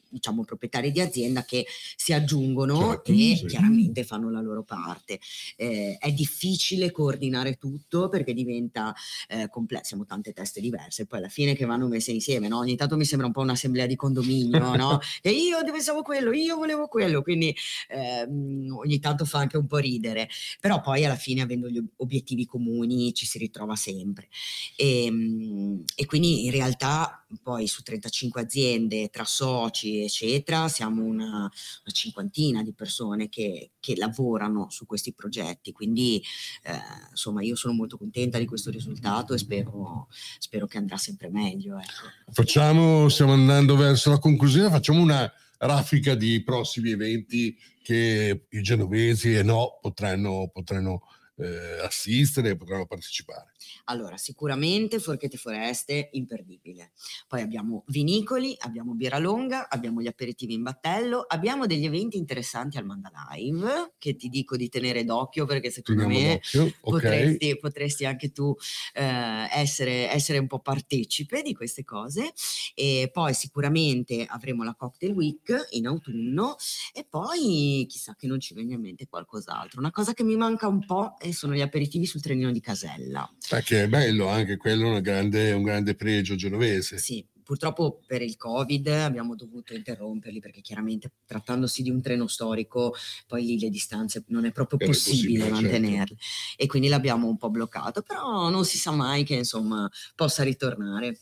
diciamo, 0.08 0.44
proprietari 0.44 0.90
di 0.90 1.00
azienda 1.00 1.44
che 1.44 1.66
si 1.96 2.12
aggiungono 2.12 2.90
certo, 2.90 3.12
e 3.12 3.36
sì. 3.36 3.46
chiaramente 3.46 4.04
fanno 4.04 4.30
la 4.30 4.40
loro 4.40 4.62
parte. 4.62 5.20
Eh, 5.56 5.96
è 5.98 6.12
difficile 6.12 6.90
coordinare 6.90 7.56
tutto 7.56 8.08
perché 8.08 8.32
diventa 8.34 8.94
eh, 9.28 9.48
complesso, 9.48 9.84
siamo 9.88 10.04
tante 10.04 10.32
teste 10.32 10.60
diverse, 10.60 11.06
poi 11.06 11.18
alla 11.18 11.28
fine 11.28 11.54
che 11.54 11.64
vanno 11.64 11.86
messe 11.88 12.12
insieme, 12.12 12.48
no? 12.48 12.58
ogni 12.58 12.76
tanto 12.76 12.96
mi 12.96 13.04
sembra 13.04 13.26
un 13.26 13.32
po' 13.32 13.40
un'assemblea 13.40 13.86
di 13.86 13.96
condominio, 13.96 14.76
no? 14.76 15.00
e 15.22 15.30
io 15.30 15.58
pensavo 15.64 16.02
quello, 16.02 16.32
io 16.32 16.56
volevo 16.56 16.86
quello, 16.86 17.22
quindi 17.22 17.54
ehm, 17.88 18.74
ogni 18.76 18.98
tanto 18.98 19.24
fa 19.24 19.38
anche 19.38 19.56
un 19.56 19.66
po' 19.66 19.78
ridere, 19.78 20.28
però 20.60 20.80
poi 20.80 21.04
alla 21.04 21.16
fine 21.16 21.42
avendo 21.42 21.68
gli 21.68 21.82
obiettivi 21.96 22.46
comuni 22.46 23.12
ci 23.14 23.26
si 23.26 23.38
ritrova 23.38 23.76
sempre. 23.76 24.28
E, 24.76 25.04
ehm, 25.04 25.84
e 25.94 26.06
quindi 26.06 26.44
in 26.44 26.50
realtà 26.50 27.24
poi 27.42 27.66
su 27.66 27.82
35 27.82 28.40
aziende 28.40 29.08
tra 29.08 29.24
soci 29.24 30.02
eccetera, 30.02 30.68
siamo 30.68 31.02
una, 31.02 31.26
una 31.26 31.92
cinquantina 31.92 32.62
di 32.62 32.72
persone 32.72 33.28
che, 33.28 33.72
che, 33.78 33.96
lavorano 33.96 34.70
su 34.70 34.86
questi 34.86 35.12
progetti, 35.12 35.72
quindi 35.72 36.22
eh, 36.62 36.72
insomma 37.10 37.42
io 37.42 37.56
sono 37.56 37.74
molto 37.74 37.98
contenta 37.98 38.38
di 38.38 38.46
questo 38.46 38.70
risultato 38.70 39.34
e 39.34 39.38
spero, 39.38 40.08
spero 40.38 40.66
che 40.66 40.78
andrà 40.78 40.96
sempre 40.96 41.28
meglio. 41.28 41.78
Ecco. 41.78 42.32
Facciamo, 42.32 43.08
stiamo 43.08 43.32
andando 43.32 43.76
verso 43.76 44.10
la 44.10 44.18
conclusione, 44.18 44.70
facciamo 44.70 45.00
una 45.00 45.30
raffica 45.58 46.14
di 46.14 46.42
prossimi 46.42 46.90
eventi 46.90 47.56
che 47.82 48.46
i 48.50 48.62
genovesi 48.62 49.34
e 49.34 49.42
no 49.42 49.78
potranno, 49.80 50.50
potranno 50.52 51.02
eh, 51.38 51.80
assistere 51.82 52.50
e 52.50 52.56
potranno 52.56 52.86
partecipare. 52.86 53.52
Allora, 53.84 54.16
sicuramente 54.16 54.98
Forchette 54.98 55.36
Foreste, 55.36 56.08
imperdibile. 56.12 56.92
Poi 57.26 57.40
abbiamo 57.40 57.84
vinicoli, 57.88 58.56
abbiamo 58.60 58.94
birra 58.94 59.18
longa, 59.18 59.68
abbiamo 59.68 60.00
gli 60.00 60.06
aperitivi 60.06 60.54
in 60.54 60.62
battello, 60.62 61.24
abbiamo 61.26 61.66
degli 61.66 61.84
eventi 61.84 62.16
interessanti 62.16 62.76
al 62.76 62.84
Manda 62.84 63.10
Live, 63.30 63.94
che 63.98 64.16
ti 64.16 64.28
dico 64.28 64.56
di 64.56 64.68
tenere 64.68 65.04
d'occhio 65.04 65.46
perché 65.46 65.70
secondo 65.70 66.02
Teniamo 66.02 66.28
me 66.28 66.40
potresti, 66.80 67.46
okay. 67.46 67.58
potresti, 67.58 68.04
anche 68.04 68.32
tu 68.32 68.54
eh, 68.94 69.48
essere, 69.52 70.10
essere, 70.10 70.38
un 70.38 70.46
po' 70.46 70.60
partecipe 70.60 71.42
di 71.42 71.54
queste 71.54 71.84
cose. 71.84 72.32
E 72.74 73.10
poi 73.12 73.34
sicuramente 73.34 74.26
avremo 74.28 74.64
la 74.64 74.74
Cocktail 74.74 75.12
Week 75.12 75.68
in 75.70 75.86
autunno 75.86 76.56
e 76.92 77.06
poi 77.08 77.86
chissà 77.88 78.14
che 78.14 78.26
non 78.26 78.40
ci 78.40 78.54
venga 78.54 78.74
in 78.74 78.80
mente 78.80 79.06
qualcos'altro. 79.06 79.80
Una 79.80 79.90
cosa 79.90 80.12
che 80.12 80.24
mi 80.24 80.36
manca 80.36 80.66
un 80.68 80.84
po' 80.84 81.14
sono 81.32 81.54
gli 81.54 81.60
aperitivi 81.60 82.06
sul 82.06 82.20
trenino 82.20 82.50
di 82.50 82.60
Casella. 82.60 83.30
Perché 83.48 83.84
è 83.84 83.88
bello, 83.88 84.28
anche 84.28 84.56
quello 84.56 84.96
è 84.96 85.00
grande, 85.00 85.52
un 85.52 85.62
grande 85.62 85.94
pregio 85.94 86.34
genovese. 86.34 86.98
Sì, 86.98 87.26
purtroppo 87.48 88.02
per 88.06 88.20
il 88.20 88.36
Covid 88.36 88.86
abbiamo 88.88 89.34
dovuto 89.34 89.72
interromperli 89.72 90.38
perché 90.38 90.60
chiaramente 90.60 91.12
trattandosi 91.24 91.82
di 91.82 91.88
un 91.88 92.02
treno 92.02 92.26
storico 92.26 92.94
poi 93.26 93.46
lì 93.46 93.58
le 93.58 93.70
distanze 93.70 94.22
non 94.26 94.44
è 94.44 94.52
proprio 94.52 94.76
possibile, 94.76 95.14
possibile, 95.16 95.44
certo. 95.44 95.54
mantenerle 95.54 95.96
certo. 95.96 96.16
e 96.56 96.66
quindi 96.66 96.88
l'abbiamo 96.88 97.26
un 97.26 97.38
po' 97.38 97.48
bloccato, 97.48 98.02
però 98.02 98.50
non 98.50 98.66
si 98.66 98.76
sa 98.76 98.90
mai 98.90 99.24
che 99.24 99.36
insomma 99.36 99.90
possa 100.14 100.42
ritornare. 100.42 101.18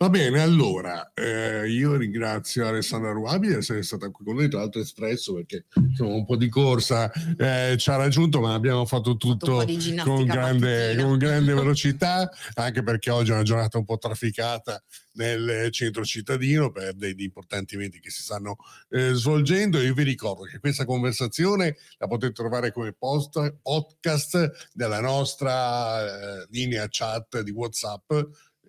Va 0.00 0.10
bene, 0.10 0.40
allora 0.40 1.10
eh, 1.12 1.68
io 1.68 1.96
ringrazio 1.96 2.64
Alessandra 2.64 3.10
Ruabi 3.10 3.48
di 3.48 3.54
essere 3.54 3.82
stata 3.82 4.08
qui 4.10 4.24
con 4.24 4.36
noi, 4.36 4.48
tra 4.48 4.60
l'altro 4.60 4.80
espresso 4.80 5.34
perché 5.34 5.64
insomma, 5.74 6.14
un 6.14 6.24
po' 6.24 6.36
di 6.36 6.48
corsa 6.48 7.10
eh, 7.36 7.74
ci 7.76 7.90
ha 7.90 7.96
raggiunto, 7.96 8.40
ma 8.40 8.54
abbiamo 8.54 8.86
fatto 8.86 9.16
tutto 9.16 9.58
fatto 9.58 10.04
con, 10.04 10.24
grande, 10.24 10.94
con 11.02 11.18
grande 11.18 11.50
velocità, 11.52 12.30
anche 12.54 12.84
perché 12.84 13.10
oggi 13.10 13.32
è 13.32 13.34
una 13.34 13.42
giornata 13.42 13.76
un 13.76 13.84
po' 13.84 13.98
trafficata 13.98 14.80
nel 15.14 15.68
centro 15.72 16.04
cittadino 16.04 16.70
per 16.70 16.94
degli 16.94 17.22
importanti 17.22 17.74
eventi 17.74 17.98
che 17.98 18.10
si 18.10 18.22
stanno 18.22 18.56
eh, 18.90 19.14
svolgendo. 19.14 19.80
Io 19.80 19.94
vi 19.94 20.04
ricordo 20.04 20.44
che 20.44 20.60
questa 20.60 20.84
conversazione 20.84 21.76
la 21.98 22.06
potete 22.06 22.34
trovare 22.34 22.70
come 22.70 22.92
post, 22.92 23.56
podcast 23.60 24.70
della 24.72 25.00
nostra 25.00 26.04
eh, 26.04 26.46
linea 26.50 26.86
chat 26.88 27.40
di 27.40 27.50
WhatsApp 27.50 28.12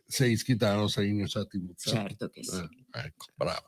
sei 0.09 0.31
iscritta 0.31 0.69
alla 0.69 0.81
nostra 0.81 1.03
di 1.03 1.11
WhatsApp? 1.11 1.53
Certo 1.77 2.29
che 2.29 2.43
sì. 2.43 2.57
Eh, 2.57 2.99
ecco, 2.99 3.27
brava. 3.35 3.67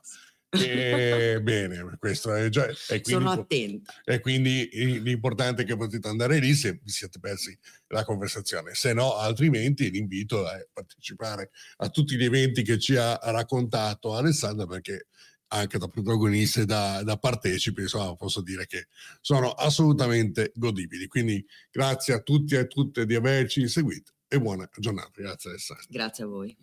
E, 0.54 1.40
bene, 1.40 1.96
questo 1.98 2.34
è 2.34 2.50
già... 2.50 2.66
È 2.66 3.00
quindi, 3.00 3.10
Sono 3.10 3.30
attenta. 3.30 3.94
E 4.04 4.20
quindi 4.20 4.68
l'importante 5.00 5.62
è 5.62 5.64
che 5.64 5.76
potete 5.76 6.08
andare 6.08 6.40
lì 6.40 6.52
se 6.52 6.78
vi 6.82 6.90
siete 6.90 7.18
persi 7.20 7.56
la 7.86 8.04
conversazione. 8.04 8.74
Se 8.74 8.92
no, 8.92 9.16
altrimenti 9.16 9.90
l'invito 9.90 10.50
è 10.50 10.66
partecipare 10.70 11.52
a 11.76 11.88
tutti 11.88 12.16
gli 12.16 12.24
eventi 12.24 12.62
che 12.62 12.78
ci 12.78 12.96
ha 12.96 13.18
raccontato 13.22 14.14
Alessandra 14.14 14.66
perché 14.66 15.06
anche 15.48 15.78
da 15.78 15.88
protagonista 15.88 16.60
e 16.60 16.64
da, 16.66 17.02
da 17.02 17.16
partecipi, 17.16 17.82
insomma, 17.82 18.14
posso 18.16 18.42
dire 18.42 18.66
che 18.66 18.88
sono 19.20 19.52
assolutamente 19.52 20.52
godibili. 20.54 21.06
Quindi 21.06 21.44
grazie 21.70 22.14
a 22.14 22.20
tutti 22.20 22.56
e 22.56 22.58
a 22.58 22.66
tutte 22.66 23.06
di 23.06 23.14
averci 23.14 23.66
seguito 23.68 24.12
e 24.32 24.40
buona 24.40 24.66
giornata. 24.76 25.10
Grazie 25.14 25.50
Alessandro. 25.50 25.86
Grazie 25.90 26.24
a 26.24 26.26
voi. 26.26 26.56